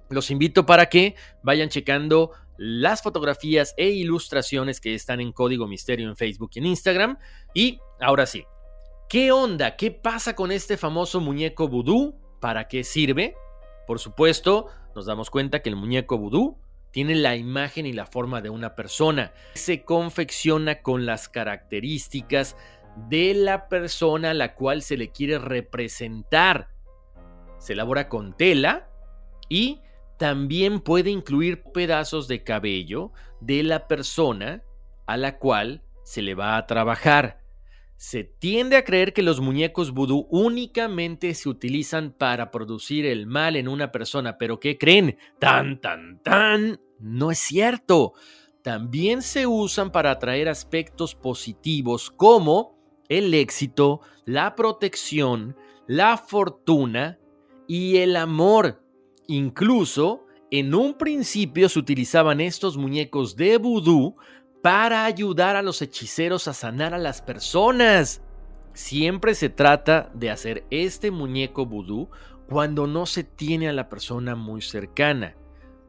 Los 0.09 0.29
invito 0.29 0.65
para 0.65 0.87
que 0.87 1.15
vayan 1.41 1.69
checando 1.69 2.31
las 2.57 3.01
fotografías 3.01 3.73
e 3.77 3.89
ilustraciones 3.89 4.79
que 4.79 4.93
están 4.93 5.21
en 5.21 5.31
Código 5.31 5.65
Misterio 5.67 6.07
en 6.07 6.15
Facebook 6.15 6.51
y 6.53 6.59
en 6.59 6.67
Instagram. 6.67 7.17
Y 7.55 7.79
ahora 7.99 8.27
sí, 8.27 8.45
¿qué 9.09 9.31
onda? 9.31 9.75
¿Qué 9.75 9.89
pasa 9.89 10.35
con 10.35 10.51
este 10.51 10.77
famoso 10.77 11.19
muñeco 11.19 11.67
vudú? 11.67 12.19
¿Para 12.39 12.67
qué 12.67 12.83
sirve? 12.83 13.35
Por 13.87 13.97
supuesto, 13.97 14.67
nos 14.95 15.07
damos 15.07 15.31
cuenta 15.31 15.63
que 15.63 15.69
el 15.69 15.75
muñeco 15.75 16.19
vudú 16.19 16.59
tiene 16.91 17.15
la 17.15 17.35
imagen 17.35 17.85
y 17.85 17.93
la 17.93 18.05
forma 18.05 18.41
de 18.41 18.49
una 18.49 18.75
persona. 18.75 19.33
Se 19.53 19.83
confecciona 19.83 20.81
con 20.81 21.05
las 21.05 21.29
características 21.29 22.55
de 23.09 23.33
la 23.33 23.67
persona 23.69 24.31
a 24.31 24.33
la 24.33 24.55
cual 24.55 24.81
se 24.81 24.97
le 24.97 25.11
quiere 25.11 25.39
representar. 25.39 26.69
Se 27.57 27.73
elabora 27.73 28.09
con 28.09 28.35
tela 28.35 28.89
y 29.49 29.81
también 30.17 30.81
puede 30.81 31.09
incluir 31.09 31.63
pedazos 31.63 32.27
de 32.27 32.43
cabello 32.43 33.11
de 33.39 33.63
la 33.63 33.87
persona 33.87 34.63
a 35.07 35.17
la 35.17 35.39
cual 35.39 35.81
se 36.03 36.21
le 36.21 36.35
va 36.35 36.57
a 36.57 36.67
trabajar. 36.67 37.40
Se 38.01 38.23
tiende 38.23 38.77
a 38.77 38.83
creer 38.83 39.13
que 39.13 39.21
los 39.21 39.41
muñecos 39.41 39.91
vudú 39.91 40.25
únicamente 40.31 41.35
se 41.35 41.47
utilizan 41.47 42.11
para 42.11 42.49
producir 42.49 43.05
el 43.05 43.27
mal 43.27 43.55
en 43.55 43.67
una 43.67 43.91
persona, 43.91 44.39
pero 44.39 44.59
¿qué 44.59 44.79
creen? 44.79 45.19
Tan, 45.37 45.79
tan, 45.79 46.19
tan. 46.23 46.81
No 46.97 47.29
es 47.29 47.37
cierto. 47.37 48.13
También 48.63 49.21
se 49.21 49.45
usan 49.45 49.91
para 49.91 50.09
atraer 50.09 50.49
aspectos 50.49 51.13
positivos 51.13 52.09
como 52.09 52.75
el 53.07 53.35
éxito, 53.35 54.01
la 54.25 54.55
protección, 54.55 55.55
la 55.85 56.17
fortuna 56.17 57.19
y 57.67 57.97
el 57.97 58.15
amor. 58.15 58.83
Incluso 59.27 60.25
en 60.49 60.73
un 60.73 60.95
principio 60.95 61.69
se 61.69 61.77
utilizaban 61.77 62.41
estos 62.41 62.77
muñecos 62.77 63.35
de 63.35 63.57
vudú 63.57 64.15
para 64.61 65.05
ayudar 65.05 65.55
a 65.55 65.61
los 65.61 65.81
hechiceros 65.81 66.47
a 66.47 66.53
sanar 66.53 66.93
a 66.93 66.99
las 66.99 67.21
personas. 67.21 68.21
Siempre 68.73 69.35
se 69.35 69.49
trata 69.49 70.11
de 70.13 70.29
hacer 70.29 70.65
este 70.69 71.11
muñeco 71.11 71.65
vudú 71.65 72.09
cuando 72.47 72.87
no 72.87 73.05
se 73.05 73.23
tiene 73.23 73.69
a 73.69 73.73
la 73.73 73.89
persona 73.89 74.35
muy 74.35 74.61
cercana. 74.61 75.35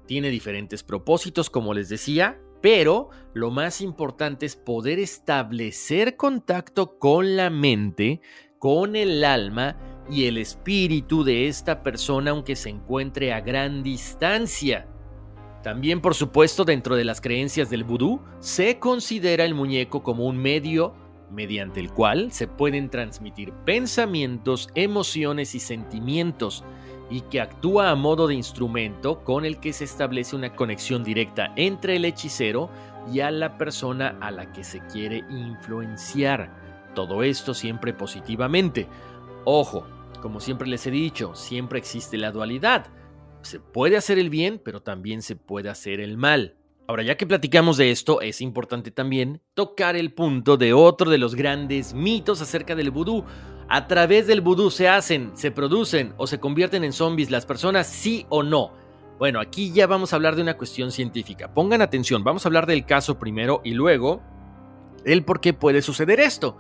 Tiene 0.07 0.31
diferentes 0.31 0.83
propósitos, 0.83 1.51
como 1.51 1.75
les 1.75 1.89
decía, 1.89 2.41
pero 2.61 3.11
lo 3.35 3.51
más 3.51 3.81
importante 3.81 4.47
es 4.47 4.57
poder 4.57 4.99
establecer 4.99 6.17
contacto 6.17 6.99
con 6.99 7.37
la 7.37 7.51
mente, 7.51 8.21
con 8.59 8.97
el 8.97 9.25
alma 9.25 9.77
y 10.11 10.27
el 10.27 10.39
espíritu 10.39 11.25
de 11.25 11.49
esta 11.49 11.83
persona 11.83 12.31
aunque 12.31 12.57
se 12.57 12.71
encuentre 12.71 13.33
a 13.33 13.41
gran 13.41 13.83
distancia. 13.83 14.89
También, 15.63 16.01
por 16.01 16.15
supuesto, 16.15 16.65
dentro 16.65 16.97
de 16.97 17.05
las 17.05 17.21
creencias 17.21 17.71
del 17.71 17.85
vudú, 17.85 18.21
se 18.41 18.79
considera 18.79 19.45
el 19.45 19.55
muñeco 19.55 20.03
como 20.03 20.27
un 20.27 20.39
medio 20.39 20.95
mediante 21.31 21.81
el 21.81 21.91
cual 21.91 22.33
se 22.33 22.47
pueden 22.47 22.91
transmitir 22.91 23.53
pensamientos, 23.65 24.69
emociones 24.75 25.55
y 25.55 25.61
sentimientos, 25.61 26.65
y 27.11 27.21
que 27.23 27.41
actúa 27.41 27.91
a 27.91 27.95
modo 27.95 28.27
de 28.27 28.35
instrumento 28.35 29.23
con 29.23 29.45
el 29.45 29.59
que 29.59 29.73
se 29.73 29.85
establece 29.85 30.35
una 30.37 30.55
conexión 30.55 31.05
directa 31.05 31.53
entre 31.57 31.97
el 31.97 32.05
hechicero 32.05 32.71
y 33.13 33.21
a 33.21 33.31
la 33.31 33.59
persona 33.59 34.17
a 34.21 34.31
la 34.31 34.53
que 34.53 34.65
se 34.65 34.81
quiere 34.87 35.25
influenciar. 35.29 36.51
Todo 36.95 37.23
esto 37.23 37.55
siempre 37.55 37.93
positivamente. 37.93 38.89
Ojo, 39.45 39.87
como 40.23 40.41
siempre 40.41 40.69
les 40.69 40.87
he 40.87 40.91
dicho, 40.91 41.35
siempre 41.35 41.79
existe 41.79 42.17
la 42.17 42.31
dualidad. 42.31 42.87
Se 43.43 43.61
puede 43.61 43.97
hacer 43.97 44.19
el 44.19 44.31
bien, 44.31 44.61
pero 44.65 44.83
también 44.83 45.23
se 45.23 45.37
puede 45.37 45.69
hacer 45.69 46.01
el 46.01 46.17
mal. 46.17 46.57
Ahora, 46.89 47.03
ya 47.03 47.17
que 47.17 47.27
platicamos 47.27 47.77
de 47.77 47.91
esto, 47.91 48.21
es 48.21 48.41
importante 48.41 48.91
también 48.91 49.41
tocar 49.55 49.97
el 49.97 50.13
punto 50.13 50.57
de 50.57 50.73
otro 50.73 51.11
de 51.11 51.19
los 51.19 51.35
grandes 51.35 51.95
mitos 51.95 52.41
acerca 52.43 52.75
del 52.75 52.91
vudú. 52.91 53.25
¿A 53.69 53.87
través 53.87 54.27
del 54.27 54.41
vudú 54.41 54.71
se 54.71 54.89
hacen, 54.89 55.33
se 55.35 55.51
producen 55.51 56.13
o 56.19 56.27
se 56.27 56.41
convierten 56.41 56.85
en 56.85 56.93
zombies 56.93 57.31
las 57.31 57.47
personas, 57.47 57.87
sí 57.87 58.27
o 58.29 58.43
no? 58.43 58.73
Bueno, 59.19 59.41
aquí 59.41 59.73
ya 59.73 59.87
vamos 59.87 60.13
a 60.13 60.17
hablar 60.17 60.37
de 60.37 60.43
una 60.43 60.57
cuestión 60.57 60.91
científica. 60.91 61.55
Pongan 61.55 61.81
atención, 61.81 62.25
vamos 62.25 62.45
a 62.45 62.49
hablar 62.49 62.67
del 62.67 62.85
caso 62.85 63.19
primero 63.19 63.61
y 63.65 63.73
luego 63.73 64.21
el 65.05 65.25
por 65.25 65.41
qué 65.41 65.55
puede 65.55 65.81
suceder 65.83 66.21
esto. 66.21 66.59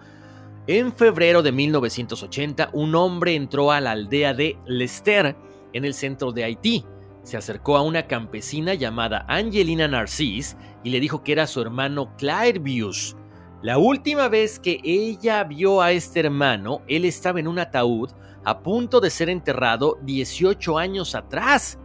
En 0.68 0.92
febrero 0.92 1.42
de 1.42 1.50
1980, 1.50 2.70
un 2.72 2.94
hombre 2.94 3.34
entró 3.34 3.72
a 3.72 3.80
la 3.80 3.90
aldea 3.90 4.32
de 4.32 4.56
Lester, 4.66 5.34
en 5.72 5.84
el 5.84 5.94
centro 5.94 6.32
de 6.32 6.44
Haití. 6.44 6.84
Se 7.22 7.36
acercó 7.36 7.76
a 7.76 7.82
una 7.82 8.06
campesina 8.06 8.74
llamada 8.74 9.24
Angelina 9.28 9.86
Narcisse 9.86 10.56
y 10.82 10.90
le 10.90 11.00
dijo 11.00 11.22
que 11.22 11.32
era 11.32 11.46
su 11.46 11.60
hermano 11.60 12.14
Clairvius. 12.16 13.16
La 13.62 13.78
última 13.78 14.28
vez 14.28 14.58
que 14.58 14.80
ella 14.82 15.44
vio 15.44 15.80
a 15.80 15.92
este 15.92 16.20
hermano, 16.20 16.82
él 16.88 17.04
estaba 17.04 17.38
en 17.38 17.46
un 17.46 17.60
ataúd 17.60 18.10
a 18.44 18.60
punto 18.60 19.00
de 19.00 19.10
ser 19.10 19.28
enterrado 19.28 19.98
18 20.02 20.78
años 20.78 21.14
atrás. 21.14 21.78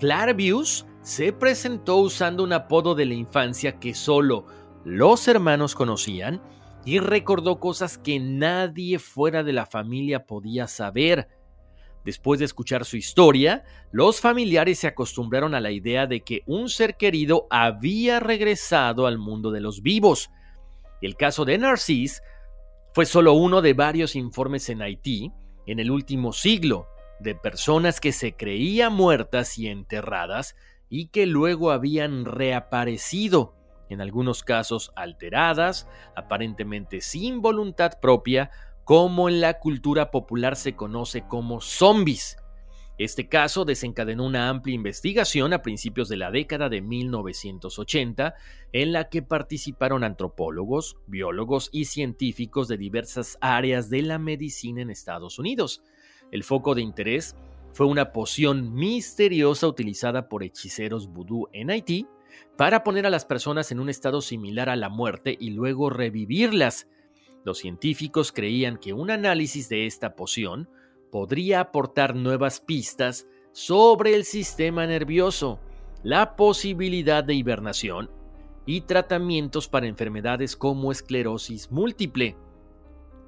Clarvius 0.00 0.86
se 1.02 1.32
presentó 1.32 1.98
usando 1.98 2.42
un 2.42 2.52
apodo 2.52 2.94
de 2.94 3.04
la 3.04 3.14
infancia 3.14 3.78
que 3.78 3.94
solo 3.94 4.46
los 4.84 5.28
hermanos 5.28 5.74
conocían 5.74 6.42
y 6.84 6.98
recordó 6.98 7.60
cosas 7.60 7.96
que 7.96 8.18
nadie 8.18 8.98
fuera 8.98 9.42
de 9.42 9.52
la 9.52 9.66
familia 9.66 10.26
podía 10.26 10.66
saber. 10.66 11.28
Después 12.04 12.38
de 12.38 12.44
escuchar 12.44 12.84
su 12.84 12.96
historia, 12.96 13.64
los 13.90 14.20
familiares 14.20 14.78
se 14.78 14.86
acostumbraron 14.86 15.54
a 15.54 15.60
la 15.60 15.70
idea 15.70 16.06
de 16.06 16.20
que 16.20 16.42
un 16.46 16.68
ser 16.68 16.96
querido 16.96 17.46
había 17.48 18.20
regresado 18.20 19.06
al 19.06 19.18
mundo 19.18 19.50
de 19.50 19.60
los 19.60 19.82
vivos. 19.82 20.30
El 21.00 21.16
caso 21.16 21.44
de 21.44 21.56
Narcisse 21.56 22.22
fue 22.92 23.06
solo 23.06 23.32
uno 23.32 23.62
de 23.62 23.72
varios 23.72 24.16
informes 24.16 24.68
en 24.68 24.82
Haití 24.82 25.32
en 25.66 25.80
el 25.80 25.90
último 25.90 26.32
siglo, 26.32 26.88
de 27.20 27.34
personas 27.34 28.00
que 28.00 28.12
se 28.12 28.36
creían 28.36 28.92
muertas 28.92 29.58
y 29.58 29.68
enterradas 29.68 30.56
y 30.90 31.06
que 31.08 31.26
luego 31.26 31.70
habían 31.70 32.24
reaparecido, 32.24 33.54
en 33.88 34.00
algunos 34.00 34.42
casos 34.42 34.92
alteradas, 34.94 35.88
aparentemente 36.16 37.00
sin 37.00 37.40
voluntad 37.40 37.98
propia, 38.00 38.50
como 38.84 39.28
en 39.28 39.40
la 39.40 39.58
cultura 39.58 40.10
popular 40.10 40.56
se 40.56 40.76
conoce 40.76 41.26
como 41.26 41.60
zombies. 41.60 42.36
Este 42.96 43.28
caso 43.28 43.64
desencadenó 43.64 44.24
una 44.24 44.48
amplia 44.48 44.74
investigación 44.74 45.52
a 45.52 45.62
principios 45.62 46.08
de 46.08 46.16
la 46.16 46.30
década 46.30 46.68
de 46.68 46.80
1980, 46.80 48.34
en 48.72 48.92
la 48.92 49.08
que 49.08 49.20
participaron 49.20 50.04
antropólogos, 50.04 50.96
biólogos 51.08 51.70
y 51.72 51.86
científicos 51.86 52.68
de 52.68 52.76
diversas 52.76 53.36
áreas 53.40 53.90
de 53.90 54.02
la 54.02 54.18
medicina 54.18 54.82
en 54.82 54.90
Estados 54.90 55.40
Unidos. 55.40 55.82
El 56.30 56.44
foco 56.44 56.76
de 56.76 56.82
interés 56.82 57.34
fue 57.72 57.86
una 57.86 58.12
poción 58.12 58.72
misteriosa 58.72 59.66
utilizada 59.66 60.28
por 60.28 60.44
hechiceros 60.44 61.08
vudú 61.08 61.48
en 61.52 61.70
Haití 61.70 62.06
para 62.56 62.84
poner 62.84 63.06
a 63.06 63.10
las 63.10 63.24
personas 63.24 63.72
en 63.72 63.80
un 63.80 63.88
estado 63.88 64.20
similar 64.20 64.68
a 64.68 64.76
la 64.76 64.88
muerte 64.88 65.36
y 65.40 65.50
luego 65.50 65.90
revivirlas. 65.90 66.86
Los 67.44 67.58
científicos 67.58 68.32
creían 68.32 68.78
que 68.78 68.92
un 68.92 69.10
análisis 69.10 69.68
de 69.68 69.86
esta 69.86 70.16
poción 70.16 70.68
podría 71.10 71.60
aportar 71.60 72.16
nuevas 72.16 72.60
pistas 72.60 73.26
sobre 73.52 74.14
el 74.14 74.24
sistema 74.24 74.86
nervioso, 74.86 75.60
la 76.02 76.36
posibilidad 76.36 77.22
de 77.22 77.34
hibernación 77.34 78.10
y 78.66 78.80
tratamientos 78.80 79.68
para 79.68 79.86
enfermedades 79.86 80.56
como 80.56 80.90
esclerosis 80.90 81.70
múltiple. 81.70 82.36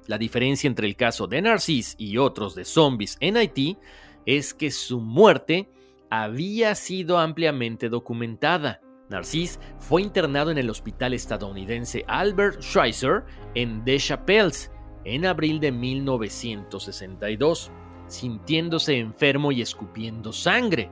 La 0.07 0.17
diferencia 0.17 0.67
entre 0.67 0.87
el 0.87 0.95
caso 0.95 1.27
de 1.27 1.41
Narcisse 1.41 1.95
y 1.97 2.17
otros 2.17 2.55
de 2.55 2.65
zombies 2.65 3.17
en 3.19 3.37
Haití 3.37 3.77
es 4.25 4.53
que 4.53 4.71
su 4.71 4.99
muerte 4.99 5.69
había 6.09 6.73
sido 6.75 7.19
ampliamente 7.19 7.87
documentada. 7.89 8.81
Narcisse 9.09 9.59
fue 9.77 10.01
internado 10.01 10.51
en 10.51 10.57
el 10.57 10.69
hospital 10.69 11.13
estadounidense 11.13 12.03
Albert 12.07 12.61
Schweitzer 12.61 13.23
en 13.55 13.83
Deschapelles 13.85 14.71
en 15.05 15.25
abril 15.25 15.59
de 15.59 15.71
1962, 15.71 17.71
sintiéndose 18.07 18.97
enfermo 18.97 19.51
y 19.51 19.61
escupiendo 19.61 20.33
sangre. 20.33 20.91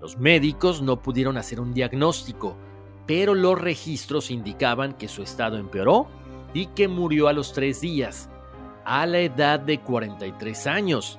Los 0.00 0.16
médicos 0.16 0.80
no 0.80 1.02
pudieron 1.02 1.36
hacer 1.36 1.60
un 1.60 1.74
diagnóstico, 1.74 2.56
pero 3.06 3.34
los 3.34 3.60
registros 3.60 4.30
indicaban 4.30 4.92
que 4.92 5.08
su 5.08 5.22
estado 5.22 5.56
empeoró 5.56 6.06
y 6.54 6.66
que 6.66 6.86
murió 6.86 7.26
a 7.26 7.32
los 7.32 7.52
tres 7.52 7.80
días 7.80 8.30
a 8.84 9.06
la 9.06 9.20
edad 9.20 9.60
de 9.60 9.80
43 9.80 10.66
años. 10.66 11.18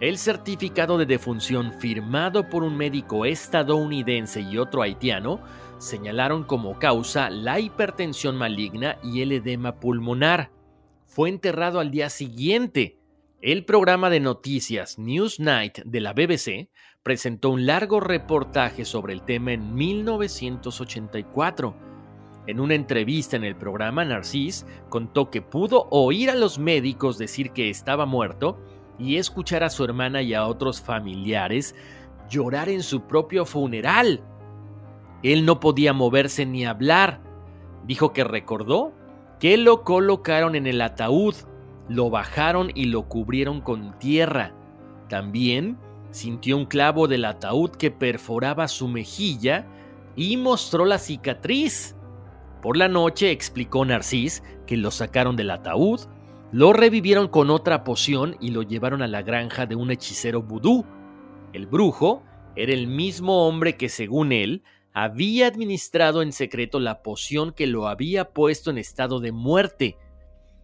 El 0.00 0.18
certificado 0.18 0.98
de 0.98 1.06
defunción 1.06 1.72
firmado 1.78 2.50
por 2.50 2.64
un 2.64 2.76
médico 2.76 3.24
estadounidense 3.24 4.40
y 4.40 4.58
otro 4.58 4.82
haitiano 4.82 5.40
señalaron 5.78 6.42
como 6.42 6.80
causa 6.80 7.30
la 7.30 7.60
hipertensión 7.60 8.36
maligna 8.36 8.98
y 9.04 9.22
el 9.22 9.30
edema 9.30 9.78
pulmonar. 9.78 10.50
Fue 11.06 11.28
enterrado 11.28 11.78
al 11.78 11.92
día 11.92 12.10
siguiente. 12.10 12.98
El 13.40 13.64
programa 13.64 14.10
de 14.10 14.18
noticias 14.18 14.98
Newsnight 14.98 15.78
de 15.84 16.00
la 16.00 16.12
BBC 16.12 16.70
presentó 17.04 17.50
un 17.50 17.64
largo 17.64 18.00
reportaje 18.00 18.84
sobre 18.84 19.12
el 19.12 19.22
tema 19.22 19.52
en 19.52 19.74
1984 19.74 21.94
en 22.46 22.60
una 22.60 22.74
entrevista 22.74 23.36
en 23.36 23.44
el 23.44 23.56
programa, 23.56 24.04
Narcís 24.04 24.66
contó 24.90 25.30
que 25.30 25.40
pudo 25.40 25.88
oír 25.90 26.28
a 26.28 26.34
los 26.34 26.58
médicos 26.58 27.16
decir 27.16 27.52
que 27.52 27.70
estaba 27.70 28.04
muerto 28.04 28.60
y 28.98 29.16
escuchar 29.16 29.64
a 29.64 29.70
su 29.70 29.84
hermana 29.84 30.22
y 30.22 30.34
a 30.34 30.46
otros 30.46 30.80
familiares 30.80 31.74
llorar 32.28 32.68
en 32.68 32.82
su 32.82 33.02
propio 33.02 33.44
funeral. 33.44 34.22
Él 35.22 35.46
no 35.46 35.60
podía 35.60 35.92
moverse 35.92 36.46
ni 36.46 36.66
hablar. 36.66 37.20
Dijo 37.86 38.12
que 38.12 38.24
recordó 38.24 38.92
que 39.38 39.56
lo 39.56 39.84
colocaron 39.84 40.54
en 40.54 40.66
el 40.66 40.80
ataúd, 40.80 41.34
lo 41.88 42.10
bajaron 42.10 42.70
y 42.74 42.86
lo 42.86 43.08
cubrieron 43.08 43.60
con 43.60 43.98
tierra. 43.98 44.54
También 45.08 45.78
sintió 46.10 46.56
un 46.56 46.66
clavo 46.66 47.08
del 47.08 47.24
ataúd 47.24 47.70
que 47.70 47.90
perforaba 47.90 48.68
su 48.68 48.88
mejilla 48.88 49.66
y 50.16 50.36
mostró 50.36 50.84
la 50.84 50.98
cicatriz. 50.98 51.96
Por 52.62 52.76
la 52.76 52.88
noche 52.88 53.30
explicó 53.30 53.84
Narcís 53.84 54.42
que 54.66 54.76
lo 54.76 54.90
sacaron 54.90 55.36
del 55.36 55.50
ataúd, 55.50 56.00
lo 56.54 56.72
revivieron 56.72 57.26
con 57.26 57.50
otra 57.50 57.82
poción 57.82 58.36
y 58.40 58.52
lo 58.52 58.62
llevaron 58.62 59.02
a 59.02 59.08
la 59.08 59.22
granja 59.22 59.66
de 59.66 59.74
un 59.74 59.90
hechicero 59.90 60.40
vudú. 60.40 60.86
El 61.52 61.66
brujo 61.66 62.22
era 62.54 62.72
el 62.72 62.86
mismo 62.86 63.48
hombre 63.48 63.76
que, 63.76 63.88
según 63.88 64.30
él, 64.30 64.62
había 64.92 65.48
administrado 65.48 66.22
en 66.22 66.30
secreto 66.30 66.78
la 66.78 67.02
poción 67.02 67.52
que 67.52 67.66
lo 67.66 67.88
había 67.88 68.30
puesto 68.30 68.70
en 68.70 68.78
estado 68.78 69.18
de 69.18 69.32
muerte. 69.32 69.96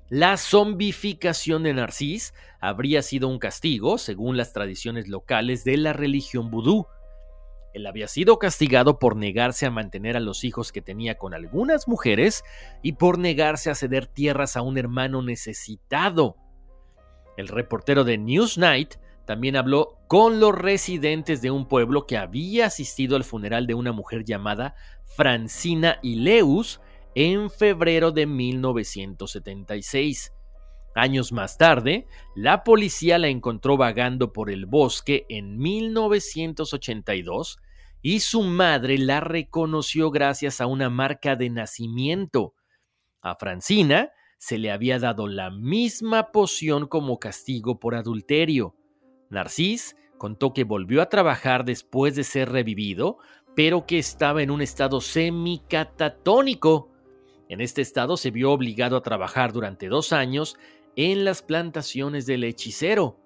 La 0.08 0.36
zombificación 0.36 1.64
de 1.64 1.74
Narcís 1.74 2.34
habría 2.60 3.02
sido 3.02 3.26
un 3.26 3.40
castigo, 3.40 3.98
según 3.98 4.36
las 4.36 4.52
tradiciones 4.52 5.08
locales 5.08 5.64
de 5.64 5.76
la 5.76 5.92
religión 5.92 6.52
vudú. 6.52 6.86
Él 7.72 7.86
había 7.86 8.08
sido 8.08 8.38
castigado 8.38 8.98
por 8.98 9.16
negarse 9.16 9.64
a 9.66 9.70
mantener 9.70 10.16
a 10.16 10.20
los 10.20 10.44
hijos 10.44 10.72
que 10.72 10.82
tenía 10.82 11.16
con 11.18 11.34
algunas 11.34 11.86
mujeres 11.86 12.42
y 12.82 12.92
por 12.92 13.18
negarse 13.18 13.70
a 13.70 13.74
ceder 13.74 14.06
tierras 14.06 14.56
a 14.56 14.62
un 14.62 14.78
hermano 14.78 15.20
necesitado. 15.22 16.36
El 17.36 17.48
reportero 17.48 18.04
de 18.04 18.16
Newsnight 18.18 18.94
también 19.24 19.56
habló 19.56 19.98
con 20.08 20.40
los 20.40 20.54
residentes 20.54 21.40
de 21.40 21.52
un 21.52 21.68
pueblo 21.68 22.06
que 22.06 22.16
había 22.16 22.66
asistido 22.66 23.16
al 23.16 23.24
funeral 23.24 23.68
de 23.68 23.74
una 23.74 23.92
mujer 23.92 24.24
llamada 24.24 24.74
Francina 25.04 25.98
Ileus 26.02 26.80
en 27.14 27.50
febrero 27.50 28.10
de 28.10 28.26
1976. 28.26 30.32
Años 31.00 31.32
más 31.32 31.56
tarde, 31.56 32.06
la 32.34 32.62
policía 32.62 33.18
la 33.18 33.28
encontró 33.28 33.78
vagando 33.78 34.34
por 34.34 34.50
el 34.50 34.66
bosque 34.66 35.24
en 35.30 35.56
1982 35.56 37.58
y 38.02 38.20
su 38.20 38.42
madre 38.42 38.98
la 38.98 39.20
reconoció 39.20 40.10
gracias 40.10 40.60
a 40.60 40.66
una 40.66 40.90
marca 40.90 41.36
de 41.36 41.48
nacimiento. 41.48 42.52
A 43.22 43.34
Francina 43.36 44.10
se 44.36 44.58
le 44.58 44.70
había 44.70 44.98
dado 44.98 45.26
la 45.26 45.48
misma 45.48 46.32
poción 46.32 46.86
como 46.86 47.18
castigo 47.18 47.80
por 47.80 47.94
adulterio. 47.94 48.76
Narcís 49.30 49.96
contó 50.18 50.52
que 50.52 50.64
volvió 50.64 51.00
a 51.00 51.08
trabajar 51.08 51.64
después 51.64 52.14
de 52.14 52.24
ser 52.24 52.50
revivido 52.50 53.16
pero 53.54 53.86
que 53.86 53.98
estaba 53.98 54.42
en 54.42 54.50
un 54.50 54.60
estado 54.60 55.00
semicatatónico. 55.00 56.90
En 57.48 57.62
este 57.62 57.80
estado 57.80 58.18
se 58.18 58.30
vio 58.30 58.52
obligado 58.52 58.98
a 58.98 59.02
trabajar 59.02 59.52
durante 59.52 59.88
dos 59.88 60.12
años 60.12 60.58
en 60.96 61.24
las 61.24 61.42
plantaciones 61.42 62.26
del 62.26 62.44
hechicero, 62.44 63.18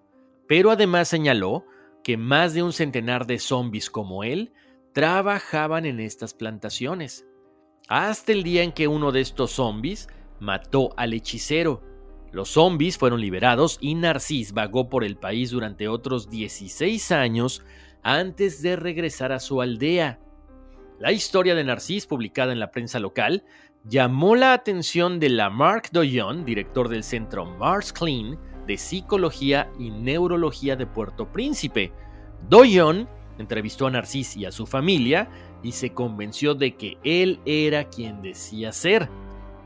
pero 0.46 0.70
además 0.70 1.08
señaló 1.08 1.64
que 2.02 2.16
más 2.16 2.54
de 2.54 2.62
un 2.62 2.72
centenar 2.72 3.26
de 3.26 3.38
zombies 3.38 3.90
como 3.90 4.24
él 4.24 4.52
trabajaban 4.92 5.86
en 5.86 6.00
estas 6.00 6.34
plantaciones, 6.34 7.26
hasta 7.88 8.32
el 8.32 8.42
día 8.42 8.62
en 8.62 8.72
que 8.72 8.88
uno 8.88 9.10
de 9.10 9.20
estos 9.20 9.52
zombies 9.52 10.08
mató 10.40 10.90
al 10.96 11.14
hechicero. 11.14 11.82
Los 12.32 12.50
zombies 12.50 12.98
fueron 12.98 13.20
liberados 13.20 13.78
y 13.80 13.94
Narcís 13.94 14.52
vagó 14.52 14.88
por 14.88 15.04
el 15.04 15.16
país 15.16 15.50
durante 15.50 15.88
otros 15.88 16.28
16 16.30 17.12
años 17.12 17.62
antes 18.02 18.60
de 18.62 18.76
regresar 18.76 19.32
a 19.32 19.40
su 19.40 19.60
aldea. 19.60 20.20
La 20.98 21.12
historia 21.12 21.54
de 21.54 21.64
Narcís, 21.64 22.06
publicada 22.06 22.52
en 22.52 22.60
la 22.60 22.70
prensa 22.70 23.00
local, 23.00 23.44
llamó 23.84 24.34
la 24.34 24.54
atención 24.54 25.20
de 25.20 25.28
Lamarck 25.28 25.90
Doyon, 25.92 26.44
director 26.44 26.88
del 26.88 27.04
centro 27.04 27.44
Mars 27.44 27.92
Clean 27.92 28.38
de 28.66 28.78
Psicología 28.78 29.70
y 29.78 29.90
Neurología 29.90 30.74
de 30.74 30.86
Puerto 30.86 31.30
Príncipe. 31.30 31.92
Doyon 32.48 33.08
entrevistó 33.38 33.86
a 33.86 33.90
Narcís 33.90 34.36
y 34.36 34.46
a 34.46 34.52
su 34.52 34.66
familia 34.66 35.28
y 35.62 35.72
se 35.72 35.92
convenció 35.92 36.54
de 36.54 36.76
que 36.76 36.96
él 37.04 37.40
era 37.44 37.84
quien 37.84 38.22
decía 38.22 38.72
ser. 38.72 39.08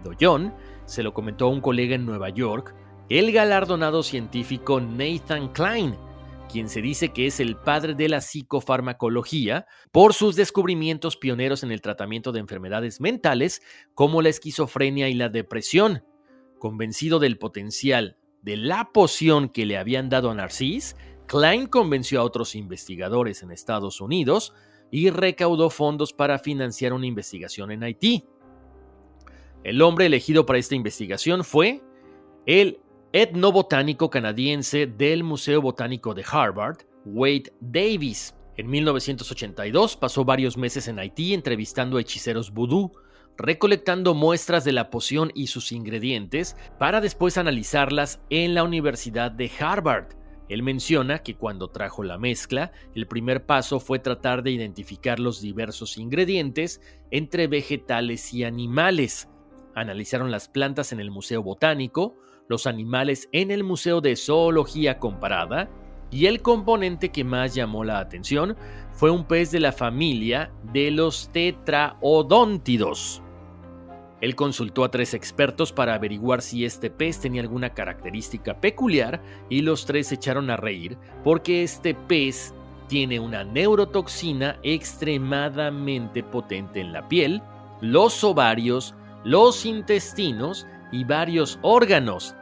Doyon 0.02 0.52
se 0.84 1.02
lo 1.02 1.14
comentó 1.14 1.46
a 1.46 1.50
un 1.50 1.60
colega 1.60 1.94
en 1.94 2.06
Nueva 2.06 2.30
York, 2.30 2.74
el 3.08 3.30
galardonado 3.30 4.02
científico 4.02 4.80
Nathan 4.80 5.48
Klein, 5.52 5.96
quien 6.48 6.68
se 6.68 6.82
dice 6.82 7.10
que 7.10 7.26
es 7.26 7.40
el 7.40 7.56
padre 7.56 7.94
de 7.94 8.08
la 8.08 8.20
psicofarmacología 8.20 9.66
por 9.92 10.14
sus 10.14 10.34
descubrimientos 10.34 11.16
pioneros 11.16 11.62
en 11.62 11.70
el 11.70 11.80
tratamiento 11.80 12.32
de 12.32 12.40
enfermedades 12.40 13.00
mentales 13.00 13.62
como 13.94 14.22
la 14.22 14.30
esquizofrenia 14.30 15.08
y 15.08 15.14
la 15.14 15.28
depresión. 15.28 16.04
Convencido 16.58 17.18
del 17.18 17.38
potencial 17.38 18.16
de 18.42 18.56
la 18.56 18.90
poción 18.92 19.48
que 19.48 19.66
le 19.66 19.76
habían 19.76 20.08
dado 20.08 20.30
a 20.30 20.34
Narcís, 20.34 20.96
Klein 21.26 21.66
convenció 21.66 22.20
a 22.20 22.24
otros 22.24 22.54
investigadores 22.54 23.42
en 23.42 23.50
Estados 23.50 24.00
Unidos 24.00 24.54
y 24.90 25.10
recaudó 25.10 25.70
fondos 25.70 26.12
para 26.12 26.38
financiar 26.38 26.92
una 26.92 27.06
investigación 27.06 27.70
en 27.70 27.84
Haití. 27.84 28.24
El 29.62 29.82
hombre 29.82 30.06
elegido 30.06 30.46
para 30.46 30.58
esta 30.58 30.74
investigación 30.74 31.44
fue 31.44 31.82
el 32.46 32.80
etnobotánico 33.12 34.10
canadiense 34.10 34.86
del 34.86 35.24
Museo 35.24 35.62
Botánico 35.62 36.12
de 36.12 36.24
Harvard, 36.30 36.78
Wade 37.06 37.52
Davis. 37.60 38.34
En 38.56 38.68
1982 38.68 39.96
pasó 39.96 40.24
varios 40.24 40.58
meses 40.58 40.88
en 40.88 40.98
Haití 40.98 41.32
entrevistando 41.32 41.96
a 41.96 42.02
hechiceros 42.02 42.52
vudú, 42.52 42.92
recolectando 43.38 44.14
muestras 44.14 44.64
de 44.64 44.72
la 44.72 44.90
poción 44.90 45.30
y 45.34 45.46
sus 45.46 45.72
ingredientes 45.72 46.56
para 46.78 47.00
después 47.00 47.38
analizarlas 47.38 48.20
en 48.28 48.54
la 48.54 48.62
Universidad 48.62 49.30
de 49.30 49.50
Harvard. 49.58 50.08
Él 50.50 50.62
menciona 50.62 51.20
que 51.20 51.36
cuando 51.36 51.68
trajo 51.68 52.02
la 52.02 52.18
mezcla, 52.18 52.72
el 52.94 53.06
primer 53.06 53.46
paso 53.46 53.80
fue 53.80 54.00
tratar 54.00 54.42
de 54.42 54.50
identificar 54.50 55.18
los 55.18 55.40
diversos 55.40 55.96
ingredientes 55.96 56.80
entre 57.10 57.46
vegetales 57.46 58.34
y 58.34 58.44
animales. 58.44 59.28
Analizaron 59.74 60.30
las 60.30 60.48
plantas 60.48 60.92
en 60.92 61.00
el 61.00 61.10
Museo 61.10 61.42
Botánico, 61.42 62.16
los 62.48 62.66
animales 62.66 63.28
en 63.32 63.50
el 63.50 63.62
Museo 63.62 64.00
de 64.00 64.16
Zoología 64.16 64.98
Comparada 64.98 65.68
y 66.10 66.26
el 66.26 66.40
componente 66.42 67.10
que 67.10 67.24
más 67.24 67.54
llamó 67.54 67.84
la 67.84 68.00
atención 68.00 68.56
fue 68.92 69.10
un 69.10 69.24
pez 69.24 69.50
de 69.50 69.60
la 69.60 69.72
familia 69.72 70.50
de 70.72 70.90
los 70.90 71.30
tetraodóntidos. 71.32 73.22
Él 74.20 74.34
consultó 74.34 74.82
a 74.82 74.90
tres 74.90 75.14
expertos 75.14 75.72
para 75.72 75.94
averiguar 75.94 76.42
si 76.42 76.64
este 76.64 76.90
pez 76.90 77.20
tenía 77.20 77.42
alguna 77.42 77.72
característica 77.72 78.60
peculiar 78.60 79.22
y 79.48 79.60
los 79.62 79.86
tres 79.86 80.08
se 80.08 80.16
echaron 80.16 80.50
a 80.50 80.56
reír 80.56 80.98
porque 81.22 81.62
este 81.62 81.94
pez 81.94 82.52
tiene 82.88 83.20
una 83.20 83.44
neurotoxina 83.44 84.58
extremadamente 84.62 86.24
potente 86.24 86.80
en 86.80 86.92
la 86.92 87.06
piel, 87.06 87.42
los 87.80 88.24
ovarios, 88.24 88.94
los 89.24 89.66
intestinos 89.66 90.66
y 90.92 91.04
varios 91.04 91.58
órganos. 91.62 92.34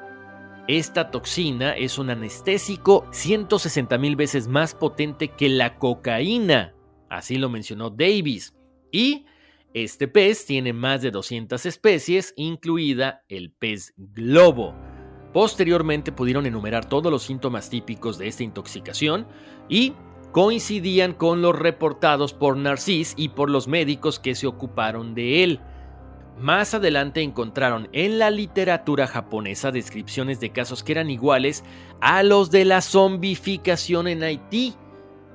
Esta 0.68 1.10
toxina 1.10 1.76
es 1.76 1.98
un 1.98 2.10
anestésico 2.10 3.06
160 3.12 3.98
mil 3.98 4.16
veces 4.16 4.48
más 4.48 4.74
potente 4.74 5.28
que 5.28 5.48
la 5.48 5.78
cocaína, 5.78 6.74
así 7.08 7.36
lo 7.38 7.48
mencionó 7.48 7.90
Davis, 7.90 8.54
y 8.90 9.26
este 9.74 10.08
pez 10.08 10.46
tiene 10.46 10.72
más 10.72 11.02
de 11.02 11.10
200 11.10 11.66
especies, 11.66 12.32
incluida 12.36 13.22
el 13.28 13.50
pez 13.50 13.92
globo. 13.96 14.74
Posteriormente 15.32 16.12
pudieron 16.12 16.46
enumerar 16.46 16.88
todos 16.88 17.12
los 17.12 17.22
síntomas 17.22 17.68
típicos 17.68 18.16
de 18.16 18.26
esta 18.26 18.42
intoxicación 18.42 19.26
y 19.68 19.92
coincidían 20.32 21.12
con 21.12 21.42
los 21.42 21.58
reportados 21.58 22.32
por 22.32 22.56
Narcís 22.56 23.12
y 23.16 23.28
por 23.28 23.50
los 23.50 23.68
médicos 23.68 24.18
que 24.18 24.34
se 24.34 24.46
ocuparon 24.46 25.14
de 25.14 25.44
él. 25.44 25.60
Más 26.38 26.74
adelante 26.74 27.22
encontraron 27.22 27.88
en 27.92 28.18
la 28.18 28.30
literatura 28.30 29.06
japonesa 29.06 29.70
descripciones 29.70 30.38
de 30.38 30.50
casos 30.50 30.84
que 30.84 30.92
eran 30.92 31.08
iguales 31.08 31.64
a 32.02 32.22
los 32.22 32.50
de 32.50 32.66
la 32.66 32.82
zombificación 32.82 34.06
en 34.06 34.22
Haití, 34.22 34.74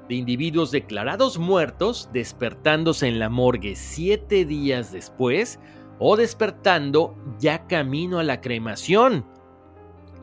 de 0.08 0.16
individuos 0.16 0.70
declarados 0.70 1.40
muertos 1.40 2.08
despertándose 2.14 3.08
en 3.08 3.18
la 3.18 3.30
morgue 3.30 3.76
siete 3.76 4.46
días 4.46 4.92
después 4.92 5.60
o 5.98 6.18
despertando 6.18 7.16
ya 7.40 7.66
camino 7.66 8.20
a 8.20 8.24
la 8.24 8.40
cremación. 8.40 9.26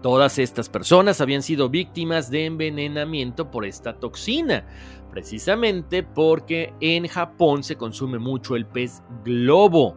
Todas 0.00 0.38
estas 0.38 0.68
personas 0.68 1.20
habían 1.20 1.42
sido 1.42 1.68
víctimas 1.68 2.30
de 2.30 2.44
envenenamiento 2.44 3.50
por 3.50 3.66
esta 3.66 3.98
toxina, 3.98 4.64
precisamente 5.10 6.04
porque 6.04 6.72
en 6.80 7.08
Japón 7.08 7.64
se 7.64 7.74
consume 7.74 8.20
mucho 8.20 8.54
el 8.54 8.64
pez 8.64 9.02
globo 9.24 9.96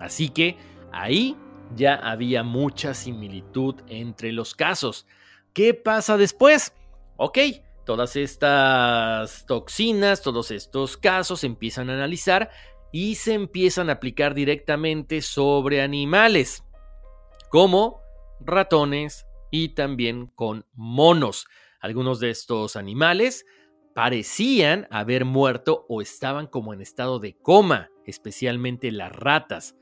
Así 0.00 0.28
que 0.28 0.56
ahí 0.92 1.36
ya 1.74 1.94
había 1.94 2.42
mucha 2.42 2.94
similitud 2.94 3.76
entre 3.88 4.32
los 4.32 4.54
casos. 4.54 5.06
¿Qué 5.52 5.74
pasa 5.74 6.16
después? 6.16 6.72
Ok, 7.16 7.38
todas 7.84 8.16
estas 8.16 9.46
toxinas, 9.46 10.22
todos 10.22 10.50
estos 10.50 10.96
casos 10.96 11.40
se 11.40 11.46
empiezan 11.46 11.90
a 11.90 11.94
analizar 11.94 12.50
y 12.92 13.16
se 13.16 13.34
empiezan 13.34 13.90
a 13.90 13.94
aplicar 13.94 14.34
directamente 14.34 15.20
sobre 15.20 15.82
animales, 15.82 16.64
como 17.50 18.00
ratones 18.40 19.26
y 19.50 19.70
también 19.70 20.26
con 20.28 20.64
monos. 20.74 21.46
Algunos 21.80 22.20
de 22.20 22.30
estos 22.30 22.76
animales 22.76 23.44
parecían 23.94 24.86
haber 24.90 25.24
muerto 25.24 25.84
o 25.88 26.00
estaban 26.00 26.46
como 26.46 26.72
en 26.72 26.80
estado 26.80 27.18
de 27.18 27.36
coma, 27.36 27.90
especialmente 28.06 28.92
las 28.92 29.12
ratas 29.12 29.74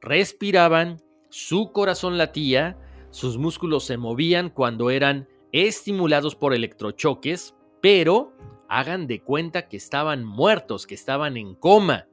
respiraban, 0.00 1.02
su 1.28 1.72
corazón 1.72 2.18
latía, 2.18 2.78
sus 3.10 3.38
músculos 3.38 3.84
se 3.84 3.96
movían 3.96 4.50
cuando 4.50 4.90
eran 4.90 5.28
estimulados 5.52 6.34
por 6.34 6.54
electrochoques, 6.54 7.54
pero 7.80 8.32
hagan 8.68 9.06
de 9.06 9.22
cuenta 9.22 9.68
que 9.68 9.76
estaban 9.76 10.24
muertos, 10.24 10.86
que 10.86 10.94
estaban 10.94 11.36
en 11.36 11.54
coma. 11.54 12.06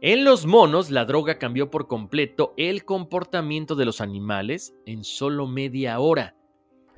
En 0.00 0.24
los 0.24 0.46
monos 0.46 0.90
la 0.90 1.04
droga 1.04 1.38
cambió 1.38 1.70
por 1.70 1.88
completo 1.88 2.52
el 2.56 2.84
comportamiento 2.84 3.74
de 3.74 3.86
los 3.86 4.00
animales 4.00 4.74
en 4.84 5.04
solo 5.04 5.46
media 5.46 5.98
hora. 6.00 6.36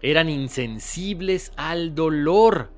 Eran 0.03 0.29
insensibles 0.29 1.53
al 1.57 1.95
dolor. 1.95 2.73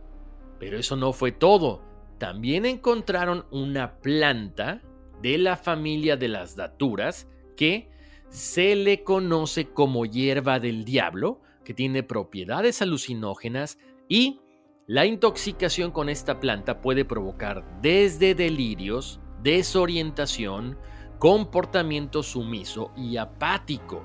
Pero 0.59 0.79
eso 0.79 0.95
no 0.95 1.13
fue 1.13 1.33
todo. 1.33 1.83
También 2.19 2.67
encontraron 2.67 3.47
una 3.51 3.99
planta 4.01 4.83
de 5.23 5.39
la 5.39 5.57
familia 5.57 6.17
de 6.17 6.29
las 6.29 6.55
daturas 6.55 7.29
que 7.61 7.91
se 8.31 8.75
le 8.75 9.05
conoce 9.05 9.69
como 9.69 10.07
hierba 10.07 10.61
del 10.61 10.87
diablo, 10.87 11.43
que 11.63 11.75
tiene 11.75 12.03
propiedades 12.03 12.81
alucinógenas 12.81 13.79
y 14.09 14.41
la 14.87 15.05
intoxicación 15.05 15.91
con 15.91 16.09
esta 16.09 16.41
planta 16.41 16.81
puede 16.81 17.05
provocar 17.05 17.81
desde 17.83 18.35
delirios, 18.35 19.21
desorientación, 19.43 20.79
comportamiento 21.19 22.23
sumiso 22.23 22.93
y 22.97 23.19
apático. 23.19 24.03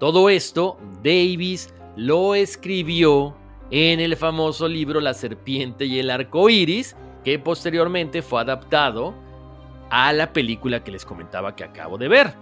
Todo 0.00 0.28
esto 0.28 0.76
Davis 1.04 1.72
lo 1.94 2.34
escribió 2.34 3.36
en 3.70 4.00
el 4.00 4.16
famoso 4.16 4.66
libro 4.66 5.00
La 5.00 5.14
serpiente 5.14 5.86
y 5.86 6.00
el 6.00 6.10
arco 6.10 6.50
iris, 6.50 6.96
que 7.22 7.38
posteriormente 7.38 8.22
fue 8.22 8.40
adaptado 8.40 9.14
a 9.90 10.12
la 10.12 10.32
película 10.32 10.82
que 10.82 10.92
les 10.92 11.04
comentaba 11.04 11.54
que 11.56 11.64
acabo 11.64 11.98
de 11.98 12.08
ver, 12.08 12.34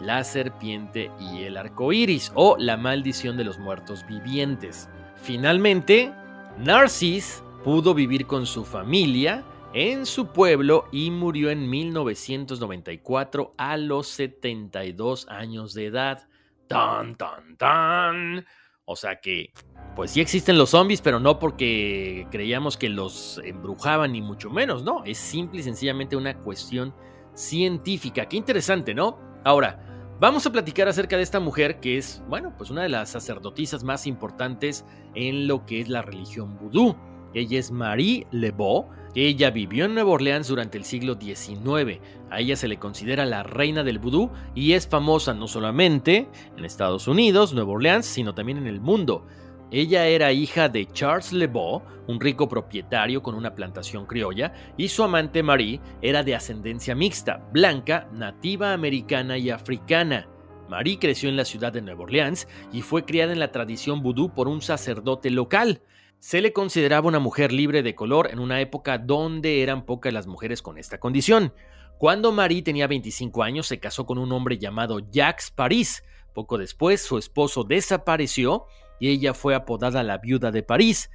La 0.00 0.24
serpiente 0.24 1.10
y 1.18 1.44
el 1.44 1.56
arco 1.56 1.92
iris 1.92 2.30
o 2.34 2.56
La 2.58 2.76
maldición 2.76 3.36
de 3.36 3.44
los 3.44 3.58
muertos 3.58 4.04
vivientes. 4.06 4.90
Finalmente, 5.16 6.12
Narcis 6.58 7.42
pudo 7.64 7.94
vivir 7.94 8.26
con 8.26 8.44
su 8.44 8.64
familia 8.64 9.42
en 9.72 10.06
su 10.06 10.28
pueblo 10.28 10.86
y 10.92 11.10
murió 11.10 11.50
en 11.50 11.68
1994 11.68 13.54
a 13.56 13.76
los 13.76 14.08
72 14.08 15.28
años 15.28 15.74
de 15.74 15.86
edad. 15.86 16.28
¡Tan, 16.66 17.14
tan, 17.14 17.56
tan! 17.56 18.46
O 18.86 18.94
sea 18.94 19.20
que, 19.20 19.52
pues 19.96 20.12
sí 20.12 20.20
existen 20.20 20.56
los 20.56 20.70
zombies, 20.70 21.00
pero 21.02 21.18
no 21.18 21.38
porque 21.38 22.26
creíamos 22.30 22.76
que 22.76 22.88
los 22.88 23.40
embrujaban, 23.44 24.12
ni 24.12 24.22
mucho 24.22 24.48
menos, 24.48 24.84
no. 24.84 25.04
Es 25.04 25.18
simple 25.18 25.60
y 25.60 25.64
sencillamente 25.64 26.16
una 26.16 26.38
cuestión 26.38 26.94
científica. 27.34 28.26
Qué 28.26 28.36
interesante, 28.36 28.94
¿no? 28.94 29.18
Ahora, 29.44 30.16
vamos 30.20 30.46
a 30.46 30.52
platicar 30.52 30.86
acerca 30.86 31.16
de 31.16 31.24
esta 31.24 31.40
mujer 31.40 31.80
que 31.80 31.98
es, 31.98 32.22
bueno, 32.28 32.54
pues 32.56 32.70
una 32.70 32.84
de 32.84 32.88
las 32.88 33.10
sacerdotisas 33.10 33.82
más 33.82 34.06
importantes 34.06 34.84
en 35.14 35.48
lo 35.48 35.66
que 35.66 35.80
es 35.80 35.88
la 35.88 36.02
religión 36.02 36.56
vudú. 36.56 36.96
Ella 37.36 37.58
es 37.58 37.70
Marie 37.70 38.26
Lebeau. 38.30 38.86
Ella 39.14 39.50
vivió 39.50 39.84
en 39.84 39.92
Nueva 39.92 40.12
Orleans 40.12 40.48
durante 40.48 40.78
el 40.78 40.84
siglo 40.84 41.18
XIX. 41.20 42.00
A 42.30 42.40
ella 42.40 42.56
se 42.56 42.66
le 42.66 42.78
considera 42.78 43.26
la 43.26 43.42
reina 43.42 43.84
del 43.84 43.98
vudú 43.98 44.30
y 44.54 44.72
es 44.72 44.88
famosa 44.88 45.34
no 45.34 45.46
solamente 45.46 46.28
en 46.56 46.64
Estados 46.64 47.06
Unidos, 47.06 47.52
Nueva 47.52 47.72
Orleans, 47.72 48.06
sino 48.06 48.34
también 48.34 48.56
en 48.56 48.66
el 48.66 48.80
mundo. 48.80 49.26
Ella 49.70 50.06
era 50.06 50.32
hija 50.32 50.70
de 50.70 50.86
Charles 50.86 51.34
Lebeau, 51.34 51.82
un 52.06 52.20
rico 52.20 52.48
propietario 52.48 53.22
con 53.22 53.34
una 53.34 53.54
plantación 53.54 54.06
criolla, 54.06 54.54
y 54.78 54.88
su 54.88 55.02
amante 55.02 55.42
Marie 55.42 55.80
era 56.00 56.22
de 56.22 56.36
ascendencia 56.36 56.94
mixta, 56.94 57.46
blanca, 57.52 58.08
nativa 58.14 58.72
americana 58.72 59.36
y 59.36 59.50
africana. 59.50 60.26
Marie 60.70 60.98
creció 60.98 61.28
en 61.28 61.36
la 61.36 61.44
ciudad 61.44 61.72
de 61.72 61.82
Nueva 61.82 62.04
Orleans 62.04 62.48
y 62.72 62.80
fue 62.80 63.04
criada 63.04 63.32
en 63.32 63.40
la 63.40 63.52
tradición 63.52 64.02
vudú 64.02 64.32
por 64.32 64.48
un 64.48 64.62
sacerdote 64.62 65.30
local. 65.30 65.82
Se 66.18 66.40
le 66.40 66.52
consideraba 66.52 67.08
una 67.08 67.18
mujer 67.18 67.52
libre 67.52 67.82
de 67.82 67.94
color 67.94 68.28
en 68.32 68.38
una 68.38 68.60
época 68.60 68.98
donde 68.98 69.62
eran 69.62 69.84
pocas 69.84 70.12
las 70.12 70.26
mujeres 70.26 70.62
con 70.62 70.78
esta 70.78 70.98
condición. 70.98 71.52
Cuando 71.98 72.32
Marie 72.32 72.62
tenía 72.62 72.86
25 72.86 73.42
años 73.42 73.66
se 73.66 73.78
casó 73.78 74.06
con 74.06 74.18
un 74.18 74.32
hombre 74.32 74.58
llamado 74.58 74.98
Jacques 75.10 75.50
Paris. 75.50 76.02
Poco 76.34 76.58
después 76.58 77.02
su 77.02 77.18
esposo 77.18 77.64
desapareció 77.64 78.66
y 78.98 79.08
ella 79.08 79.34
fue 79.34 79.54
apodada 79.54 80.02
la 80.02 80.18
viuda 80.18 80.50
de 80.50 80.62
París. 80.62 81.10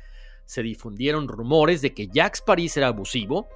Se 0.45 0.64
difundieron 0.64 1.28
rumores 1.28 1.82
de 1.82 1.93
que 1.93 2.08
Jacques 2.08 2.41
Paris 2.41 2.78
era 2.78 2.88
abusivo 2.88 3.47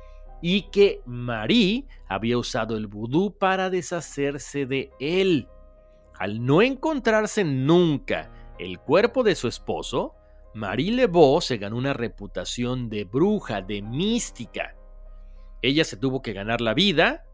y 0.41 0.69
que 0.69 1.01
Marie 1.05 1.85
había 2.07 2.37
usado 2.37 2.75
el 2.75 2.87
vudú 2.87 3.37
para 3.37 3.69
deshacerse 3.69 4.65
de 4.65 4.91
él. 4.99 5.47
Al 6.17 6.45
no 6.45 6.61
encontrarse 6.61 7.43
nunca 7.43 8.31
el 8.59 8.79
cuerpo 8.79 9.23
de 9.23 9.35
su 9.35 9.47
esposo, 9.47 10.15
Marie 10.55 10.93
Lebeau 10.93 11.41
se 11.41 11.57
ganó 11.57 11.75
una 11.75 11.91
reputación 11.91 12.87
de 12.87 13.03
bruja, 13.03 13.61
de 13.61 13.81
mística. 13.81 14.73
Ella 15.61 15.83
se 15.83 15.97
tuvo 15.97 16.21
que 16.21 16.31
ganar 16.31 16.61
la 16.61 16.73
vida 16.73 17.25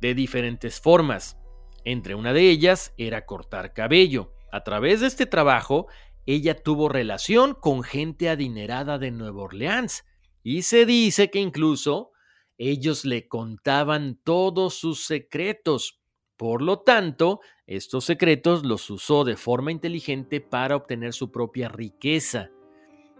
de 0.00 0.14
diferentes 0.14 0.80
formas. 0.80 1.36
Entre 1.84 2.14
una 2.14 2.32
de 2.32 2.48
ellas 2.48 2.94
era 2.96 3.26
cortar 3.26 3.72
cabello. 3.72 4.32
A 4.52 4.62
través 4.62 5.00
de 5.00 5.08
este 5.08 5.26
trabajo, 5.26 5.88
ella 6.26 6.62
tuvo 6.62 6.88
relación 6.88 7.54
con 7.54 7.82
gente 7.82 8.28
adinerada 8.28 8.98
de 8.98 9.10
Nueva 9.10 9.42
Orleans 9.42 10.04
y 10.44 10.62
se 10.62 10.86
dice 10.86 11.28
que 11.28 11.40
incluso 11.40 12.12
ellos 12.56 13.04
le 13.04 13.26
contaban 13.26 14.20
todos 14.22 14.74
sus 14.74 15.06
secretos. 15.06 16.00
Por 16.36 16.62
lo 16.62 16.78
tanto, 16.82 17.40
estos 17.66 18.04
secretos 18.04 18.64
los 18.64 18.88
usó 18.90 19.24
de 19.24 19.36
forma 19.36 19.72
inteligente 19.72 20.40
para 20.40 20.76
obtener 20.76 21.14
su 21.14 21.32
propia 21.32 21.68
riqueza. 21.68 22.52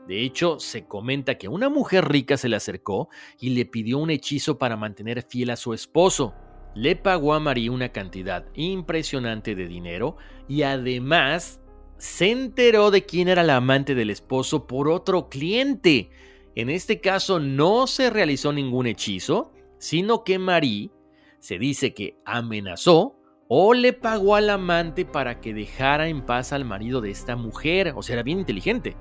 De 0.07 0.23
hecho, 0.23 0.59
se 0.59 0.87
comenta 0.87 1.39
que 1.39 1.49
una 1.49 1.69
mujer 1.69 2.09
rica 2.09 2.37
se 2.37 2.49
le 2.49 2.57
acercó 2.57 3.09
y 3.39 3.51
le 3.51 3.65
pidió 3.65 3.99
un 3.99 4.11
hechizo 4.11 4.59
para 4.59 4.77
mantener 4.77 5.23
fiel 5.23 5.51
a 5.51 5.57
su 5.57 5.75
esposo. 5.75 6.35
Le 6.75 6.97
pagó 6.97 7.35
a 7.35 7.41
María 7.41 7.73
una 7.73 7.91
cantidad 7.91 8.47
impresionante 8.55 9.55
de 9.55 9.67
dinero 9.67 10.17
y 10.49 10.63
además 10.63 11.61
se 11.99 12.31
enteró 12.31 12.91
de 12.91 13.05
quién 13.05 13.29
era 13.29 13.43
la 13.43 13.57
amante 13.57 13.95
del 13.95 14.11
esposo 14.11 14.67
por 14.67 14.89
otro 14.89 15.29
cliente. 15.29 16.11
En 16.55 16.71
este 16.71 17.01
caso 17.01 17.39
no 17.39 17.87
se 17.87 18.11
realizó 18.11 18.53
ningún 18.53 18.87
hechizo, 18.87 19.53
sino 19.79 20.25
que 20.25 20.39
Marie 20.39 20.91
se 21.39 21.59
dice 21.59 21.95
que 21.95 22.17
amenazó 22.25 23.17
o 23.49 23.75
le 23.75 23.93
pagó 23.93 24.37
al 24.37 24.49
amante 24.49 25.05
para 25.05 25.41
que 25.41 25.53
dejara 25.53 26.09
en 26.09 26.25
paz 26.25 26.53
al 26.53 26.65
marido 26.65 27.01
de 27.01 27.11
esta 27.11 27.35
mujer. 27.37 27.93
O 27.97 28.03
sea, 28.03 28.15
era 28.15 28.23
bien 28.23 28.39
inteligente. 28.39 28.97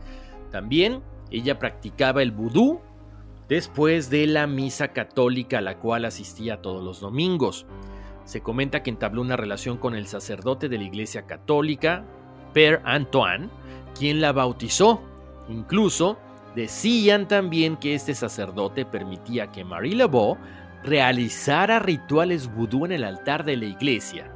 También 0.52 1.02
ella 1.32 1.60
practicaba 1.60 2.22
el 2.22 2.32
vudú 2.32 2.82
después 3.48 4.10
de 4.10 4.28
la 4.28 4.48
misa 4.48 4.90
católica 4.90 5.58
a 5.58 5.62
la 5.62 5.78
cual 5.80 6.06
asistía 6.06 6.62
todos 6.62 6.84
los 6.84 7.00
domingos. 7.00 7.66
Se 8.26 8.42
comenta 8.42 8.84
que 8.84 8.92
entabló 8.92 9.22
una 9.22 9.38
relación 9.38 9.78
con 9.78 9.96
el 9.96 10.08
sacerdote 10.08 10.70
de 10.70 10.78
la 10.78 10.84
Iglesia 10.84 11.26
Católica, 11.26 12.06
Père 12.54 12.82
Antoine, 12.84 13.50
quien 13.98 14.22
la 14.22 14.32
bautizó. 14.32 15.02
Incluso 15.50 16.18
decían 16.56 17.28
también 17.28 17.78
que 17.78 17.96
este 17.96 18.14
sacerdote 18.14 18.86
permitía 18.86 19.48
que 19.48 19.66
Marie 19.66 19.96
Laveau 19.96 20.38
realizara 20.84 21.80
rituales 21.80 22.54
vudú 22.54 22.86
en 22.86 22.92
el 22.92 23.04
altar 23.04 23.44
de 23.46 23.58
la 23.58 23.66
iglesia. 23.66 24.32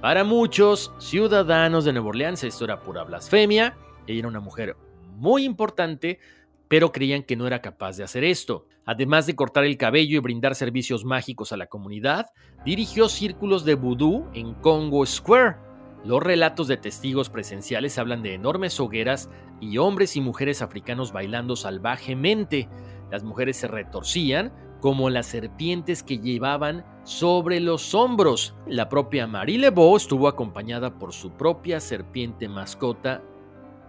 Para 0.00 0.24
muchos 0.24 0.92
ciudadanos 0.98 1.84
de 1.84 1.92
Nueva 1.92 2.08
Orleans 2.08 2.42
esto 2.44 2.64
era 2.64 2.80
pura 2.80 3.04
blasfemia. 3.04 3.76
Ella 4.06 4.20
era 4.20 4.28
una 4.28 4.40
mujer 4.40 4.76
muy 5.22 5.44
importante, 5.44 6.18
pero 6.66 6.90
creían 6.90 7.22
que 7.22 7.36
no 7.36 7.46
era 7.46 7.62
capaz 7.62 7.96
de 7.96 8.02
hacer 8.02 8.24
esto. 8.24 8.66
Además 8.84 9.24
de 9.24 9.36
cortar 9.36 9.64
el 9.64 9.76
cabello 9.76 10.16
y 10.16 10.20
brindar 10.20 10.56
servicios 10.56 11.04
mágicos 11.04 11.52
a 11.52 11.56
la 11.56 11.68
comunidad, 11.68 12.26
dirigió 12.64 13.08
círculos 13.08 13.64
de 13.64 13.76
vudú 13.76 14.26
en 14.34 14.54
Congo 14.54 15.06
Square. 15.06 15.58
Los 16.04 16.20
relatos 16.20 16.66
de 16.66 16.76
testigos 16.76 17.30
presenciales 17.30 17.98
hablan 17.98 18.24
de 18.24 18.34
enormes 18.34 18.80
hogueras 18.80 19.30
y 19.60 19.78
hombres 19.78 20.16
y 20.16 20.20
mujeres 20.20 20.60
africanos 20.60 21.12
bailando 21.12 21.54
salvajemente. 21.54 22.68
Las 23.12 23.22
mujeres 23.22 23.58
se 23.58 23.68
retorcían 23.68 24.52
como 24.80 25.08
las 25.08 25.26
serpientes 25.26 26.02
que 26.02 26.18
llevaban 26.18 26.84
sobre 27.04 27.60
los 27.60 27.94
hombros. 27.94 28.56
La 28.66 28.88
propia 28.88 29.28
Marie 29.28 29.58
Lebeau 29.58 29.96
estuvo 29.96 30.26
acompañada 30.26 30.98
por 30.98 31.12
su 31.12 31.30
propia 31.30 31.78
serpiente 31.78 32.48
mascota 32.48 33.22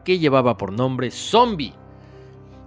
que 0.03 0.19
llevaba 0.19 0.57
por 0.57 0.71
nombre 0.71 1.11
Zombie. 1.11 1.73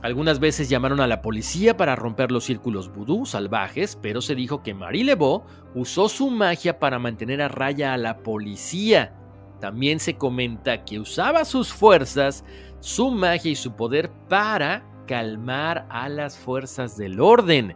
Algunas 0.02 0.38
veces 0.38 0.68
llamaron 0.68 1.00
a 1.00 1.06
la 1.06 1.22
policía 1.22 1.76
para 1.76 1.96
romper 1.96 2.30
los 2.30 2.44
círculos 2.44 2.92
vudú 2.92 3.26
salvajes, 3.26 3.98
pero 4.00 4.20
se 4.20 4.34
dijo 4.34 4.62
que 4.62 4.74
Marie 4.74 5.04
Lebeau 5.04 5.42
usó 5.74 6.08
su 6.08 6.30
magia 6.30 6.78
para 6.78 6.98
mantener 6.98 7.42
a 7.42 7.48
raya 7.48 7.92
a 7.92 7.96
la 7.96 8.18
policía. 8.18 9.14
También 9.60 9.98
se 9.98 10.16
comenta 10.16 10.84
que 10.84 11.00
usaba 11.00 11.44
sus 11.44 11.72
fuerzas, 11.72 12.44
su 12.80 13.10
magia 13.10 13.50
y 13.50 13.56
su 13.56 13.72
poder 13.72 14.10
para 14.28 14.84
calmar 15.06 15.86
a 15.88 16.08
las 16.08 16.36
fuerzas 16.36 16.96
del 16.96 17.20
orden. 17.20 17.74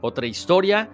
Otra 0.00 0.26
historia 0.26 0.90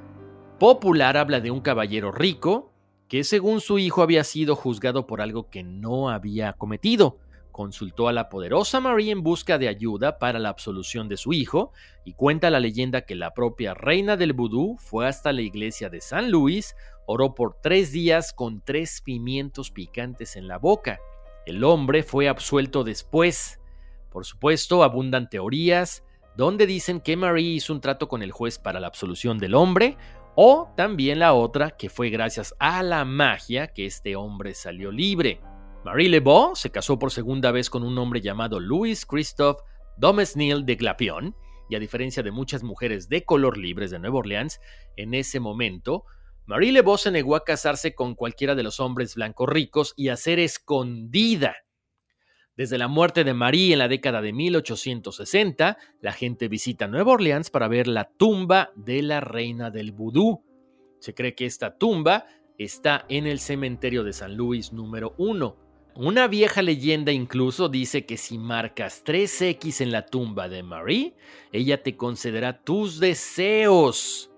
popular 0.58 1.16
habla 1.16 1.40
de 1.40 1.50
un 1.50 1.60
caballero 1.60 2.10
rico 2.10 2.72
que 3.08 3.24
según 3.24 3.60
su 3.60 3.78
hijo 3.78 4.02
había 4.02 4.24
sido 4.24 4.54
juzgado 4.54 5.06
por 5.06 5.22
algo 5.22 5.48
que 5.48 5.62
no 5.62 6.10
había 6.10 6.52
cometido 6.52 7.18
consultó 7.58 8.06
a 8.06 8.12
la 8.12 8.28
poderosa 8.28 8.78
Marie 8.78 9.10
en 9.10 9.24
busca 9.24 9.58
de 9.58 9.66
ayuda 9.66 10.20
para 10.20 10.38
la 10.38 10.48
absolución 10.48 11.08
de 11.08 11.16
su 11.16 11.32
hijo, 11.32 11.72
y 12.04 12.12
cuenta 12.12 12.50
la 12.50 12.60
leyenda 12.60 13.00
que 13.00 13.16
la 13.16 13.34
propia 13.34 13.74
reina 13.74 14.16
del 14.16 14.32
vudú 14.32 14.76
fue 14.78 15.08
hasta 15.08 15.32
la 15.32 15.42
iglesia 15.42 15.90
de 15.90 16.00
San 16.00 16.30
Luis, 16.30 16.76
oró 17.04 17.34
por 17.34 17.56
tres 17.60 17.90
días 17.90 18.32
con 18.32 18.60
tres 18.64 19.02
pimientos 19.04 19.72
picantes 19.72 20.36
en 20.36 20.46
la 20.46 20.58
boca. 20.58 21.00
El 21.46 21.64
hombre 21.64 22.04
fue 22.04 22.28
absuelto 22.28 22.84
después. 22.84 23.58
Por 24.08 24.24
supuesto, 24.24 24.84
abundan 24.84 25.28
teorías 25.28 26.04
donde 26.36 26.64
dicen 26.64 27.00
que 27.00 27.16
Marie 27.16 27.54
hizo 27.54 27.72
un 27.72 27.80
trato 27.80 28.06
con 28.06 28.22
el 28.22 28.30
juez 28.30 28.60
para 28.60 28.78
la 28.78 28.86
absolución 28.86 29.36
del 29.40 29.56
hombre, 29.56 29.96
o 30.36 30.72
también 30.76 31.18
la 31.18 31.32
otra 31.32 31.72
que 31.72 31.90
fue 31.90 32.08
gracias 32.08 32.54
a 32.60 32.84
la 32.84 33.04
magia 33.04 33.66
que 33.66 33.84
este 33.84 34.14
hombre 34.14 34.54
salió 34.54 34.92
libre. 34.92 35.40
Marie 35.84 36.08
Lebeau 36.08 36.56
se 36.56 36.70
casó 36.70 36.98
por 36.98 37.12
segunda 37.12 37.52
vez 37.52 37.70
con 37.70 37.84
un 37.84 37.96
hombre 37.98 38.20
llamado 38.20 38.58
Louis 38.58 39.06
Christophe 39.06 39.62
Domesnil 39.96 40.66
de 40.66 40.74
Glapion, 40.74 41.36
y 41.70 41.76
a 41.76 41.78
diferencia 41.78 42.22
de 42.22 42.30
muchas 42.30 42.62
mujeres 42.62 43.08
de 43.08 43.24
color 43.24 43.58
libres 43.58 43.90
de 43.90 43.98
Nueva 43.98 44.18
Orleans, 44.18 44.60
en 44.96 45.14
ese 45.14 45.38
momento, 45.38 46.04
Marie 46.46 46.72
Lebeau 46.72 46.96
se 46.96 47.10
negó 47.10 47.36
a 47.36 47.44
casarse 47.44 47.94
con 47.94 48.14
cualquiera 48.14 48.54
de 48.54 48.62
los 48.62 48.80
hombres 48.80 49.14
blancos 49.14 49.48
ricos 49.48 49.94
y 49.96 50.08
a 50.08 50.16
ser 50.16 50.38
escondida. 50.40 51.56
Desde 52.56 52.78
la 52.78 52.88
muerte 52.88 53.22
de 53.22 53.34
Marie 53.34 53.74
en 53.74 53.78
la 53.78 53.86
década 53.86 54.20
de 54.20 54.32
1860, 54.32 55.78
la 56.00 56.12
gente 56.12 56.48
visita 56.48 56.88
Nueva 56.88 57.12
Orleans 57.12 57.50
para 57.50 57.68
ver 57.68 57.86
la 57.86 58.10
tumba 58.16 58.72
de 58.74 59.02
la 59.02 59.20
reina 59.20 59.70
del 59.70 59.92
vudú. 59.92 60.42
Se 60.98 61.14
cree 61.14 61.34
que 61.34 61.46
esta 61.46 61.76
tumba 61.78 62.26
está 62.56 63.04
en 63.08 63.26
el 63.26 63.38
cementerio 63.38 64.02
de 64.02 64.12
San 64.12 64.36
Luis 64.36 64.72
número 64.72 65.14
1. 65.18 65.67
Una 66.00 66.28
vieja 66.28 66.62
leyenda 66.62 67.10
incluso 67.10 67.68
dice 67.68 68.06
que 68.06 68.16
si 68.16 68.38
marcas 68.38 69.02
3X 69.04 69.80
en 69.80 69.90
la 69.90 70.06
tumba 70.06 70.48
de 70.48 70.62
Marie, 70.62 71.16
ella 71.50 71.82
te 71.82 71.96
concederá 71.96 72.62
tus 72.62 73.00
deseos. 73.00 74.30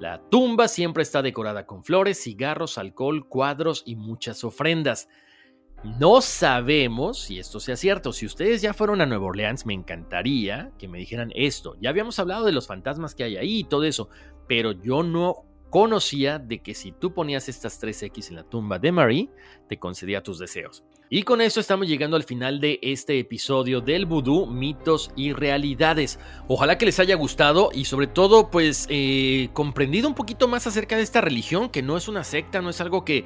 La 0.00 0.20
tumba 0.28 0.66
siempre 0.66 1.04
está 1.04 1.22
decorada 1.22 1.66
con 1.66 1.84
flores, 1.84 2.20
cigarros, 2.20 2.78
alcohol, 2.78 3.28
cuadros 3.28 3.84
y 3.86 3.94
muchas 3.94 4.42
ofrendas. 4.42 5.08
No 5.84 6.20
sabemos 6.20 7.20
si 7.20 7.38
esto 7.38 7.60
sea 7.60 7.76
cierto. 7.76 8.12
Si 8.12 8.26
ustedes 8.26 8.60
ya 8.60 8.74
fueron 8.74 9.00
a 9.00 9.06
Nueva 9.06 9.26
Orleans, 9.26 9.64
me 9.64 9.74
encantaría 9.74 10.72
que 10.80 10.88
me 10.88 10.98
dijeran 10.98 11.30
esto. 11.36 11.76
Ya 11.80 11.90
habíamos 11.90 12.18
hablado 12.18 12.44
de 12.44 12.50
los 12.50 12.66
fantasmas 12.66 13.14
que 13.14 13.22
hay 13.22 13.36
ahí 13.36 13.58
y 13.60 13.64
todo 13.64 13.84
eso, 13.84 14.08
pero 14.48 14.72
yo 14.72 15.04
no 15.04 15.44
conocía 15.72 16.38
de 16.38 16.58
que 16.58 16.74
si 16.74 16.92
tú 16.92 17.14
ponías 17.14 17.48
estas 17.48 17.78
tres 17.78 18.02
X 18.02 18.28
en 18.28 18.36
la 18.36 18.44
tumba 18.44 18.78
de 18.78 18.92
Marie, 18.92 19.30
te 19.70 19.78
concedía 19.78 20.22
tus 20.22 20.38
deseos. 20.38 20.84
Y 21.08 21.22
con 21.22 21.40
esto 21.40 21.60
estamos 21.60 21.88
llegando 21.88 22.14
al 22.14 22.24
final 22.24 22.60
de 22.60 22.78
este 22.82 23.18
episodio 23.18 23.80
del 23.80 24.04
vudú, 24.04 24.44
mitos 24.44 25.10
y 25.16 25.32
realidades. 25.32 26.18
Ojalá 26.46 26.76
que 26.76 26.84
les 26.84 27.00
haya 27.00 27.14
gustado 27.14 27.70
y 27.72 27.86
sobre 27.86 28.06
todo 28.06 28.50
pues 28.50 28.86
eh, 28.90 29.48
comprendido 29.54 30.08
un 30.08 30.14
poquito 30.14 30.46
más 30.46 30.66
acerca 30.66 30.96
de 30.96 31.02
esta 31.04 31.22
religión, 31.22 31.70
que 31.70 31.80
no 31.80 31.96
es 31.96 32.06
una 32.06 32.22
secta, 32.22 32.60
no 32.60 32.68
es 32.68 32.82
algo 32.82 33.02
que 33.06 33.24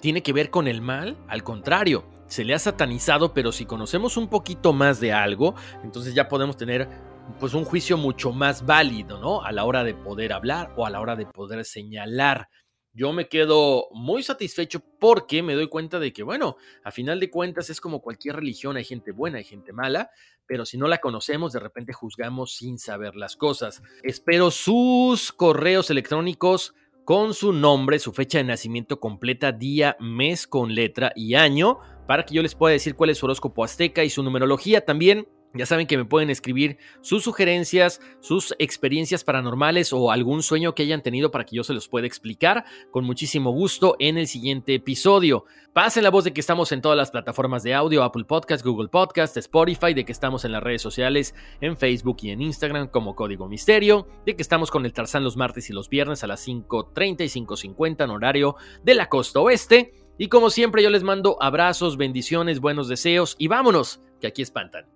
tiene 0.00 0.22
que 0.22 0.34
ver 0.34 0.50
con 0.50 0.68
el 0.68 0.82
mal, 0.82 1.16
al 1.28 1.42
contrario, 1.44 2.04
se 2.26 2.44
le 2.44 2.52
ha 2.52 2.58
satanizado, 2.58 3.32
pero 3.32 3.52
si 3.52 3.64
conocemos 3.64 4.18
un 4.18 4.28
poquito 4.28 4.74
más 4.74 5.00
de 5.00 5.14
algo, 5.14 5.54
entonces 5.82 6.14
ya 6.14 6.28
podemos 6.28 6.58
tener 6.58 6.90
pues 7.38 7.54
un 7.54 7.64
juicio 7.64 7.96
mucho 7.96 8.32
más 8.32 8.64
válido, 8.64 9.18
¿no? 9.18 9.42
A 9.42 9.52
la 9.52 9.64
hora 9.64 9.84
de 9.84 9.94
poder 9.94 10.32
hablar 10.32 10.72
o 10.76 10.86
a 10.86 10.90
la 10.90 11.00
hora 11.00 11.16
de 11.16 11.26
poder 11.26 11.64
señalar. 11.64 12.48
Yo 12.92 13.12
me 13.12 13.28
quedo 13.28 13.88
muy 13.92 14.22
satisfecho 14.22 14.80
porque 14.98 15.42
me 15.42 15.54
doy 15.54 15.68
cuenta 15.68 15.98
de 15.98 16.14
que, 16.14 16.22
bueno, 16.22 16.56
a 16.82 16.90
final 16.90 17.20
de 17.20 17.30
cuentas 17.30 17.68
es 17.68 17.78
como 17.80 18.00
cualquier 18.00 18.36
religión, 18.36 18.78
hay 18.78 18.84
gente 18.84 19.12
buena, 19.12 19.36
hay 19.36 19.44
gente 19.44 19.74
mala, 19.74 20.10
pero 20.46 20.64
si 20.64 20.78
no 20.78 20.88
la 20.88 20.98
conocemos, 20.98 21.52
de 21.52 21.60
repente 21.60 21.92
juzgamos 21.92 22.54
sin 22.54 22.78
saber 22.78 23.14
las 23.14 23.36
cosas. 23.36 23.82
Espero 24.02 24.50
sus 24.50 25.30
correos 25.30 25.90
electrónicos 25.90 26.74
con 27.04 27.34
su 27.34 27.52
nombre, 27.52 27.98
su 27.98 28.12
fecha 28.12 28.38
de 28.38 28.44
nacimiento 28.44 28.98
completa, 28.98 29.52
día, 29.52 29.96
mes 30.00 30.46
con 30.46 30.74
letra 30.74 31.12
y 31.14 31.34
año, 31.34 31.78
para 32.06 32.24
que 32.24 32.34
yo 32.34 32.42
les 32.42 32.54
pueda 32.54 32.72
decir 32.72 32.94
cuál 32.94 33.10
es 33.10 33.18
su 33.18 33.26
horóscopo 33.26 33.62
azteca 33.62 34.04
y 34.04 34.10
su 34.10 34.22
numerología 34.22 34.84
también. 34.84 35.28
Ya 35.54 35.64
saben 35.64 35.86
que 35.86 35.96
me 35.96 36.04
pueden 36.04 36.28
escribir 36.28 36.78
sus 37.00 37.24
sugerencias, 37.24 38.00
sus 38.20 38.54
experiencias 38.58 39.24
paranormales 39.24 39.92
o 39.92 40.10
algún 40.10 40.42
sueño 40.42 40.74
que 40.74 40.82
hayan 40.82 41.02
tenido 41.02 41.30
para 41.30 41.44
que 41.44 41.56
yo 41.56 41.64
se 41.64 41.72
los 41.72 41.88
pueda 41.88 42.06
explicar 42.06 42.64
con 42.90 43.04
muchísimo 43.04 43.50
gusto 43.50 43.96
en 43.98 44.18
el 44.18 44.26
siguiente 44.26 44.74
episodio. 44.74 45.44
Pasen 45.72 46.04
la 46.04 46.10
voz 46.10 46.24
de 46.24 46.32
que 46.32 46.40
estamos 46.40 46.72
en 46.72 46.80
todas 46.80 46.96
las 46.96 47.10
plataformas 47.10 47.62
de 47.62 47.74
audio, 47.74 48.02
Apple 48.02 48.24
Podcast, 48.24 48.64
Google 48.64 48.88
Podcast, 48.88 49.36
Spotify, 49.36 49.94
de 49.94 50.04
que 50.04 50.12
estamos 50.12 50.44
en 50.44 50.52
las 50.52 50.62
redes 50.62 50.82
sociales, 50.82 51.34
en 51.60 51.76
Facebook 51.76 52.18
y 52.22 52.30
en 52.30 52.42
Instagram 52.42 52.88
como 52.88 53.14
Código 53.14 53.48
Misterio, 53.48 54.06
de 54.24 54.36
que 54.36 54.42
estamos 54.42 54.70
con 54.70 54.84
el 54.84 54.92
Tarzán 54.92 55.24
los 55.24 55.36
martes 55.36 55.68
y 55.70 55.72
los 55.72 55.88
viernes 55.88 56.24
a 56.24 56.26
las 56.26 56.46
5.30 56.46 57.24
y 57.24 57.44
5.50 57.44 58.04
en 58.04 58.10
horario 58.10 58.56
de 58.84 58.94
la 58.94 59.08
costa 59.08 59.40
oeste. 59.40 59.92
Y 60.18 60.28
como 60.28 60.48
siempre 60.48 60.82
yo 60.82 60.88
les 60.88 61.02
mando 61.02 61.36
abrazos, 61.42 61.98
bendiciones, 61.98 62.60
buenos 62.60 62.88
deseos 62.88 63.36
y 63.38 63.48
vámonos, 63.48 64.00
que 64.18 64.28
aquí 64.28 64.40
espantan. 64.40 64.95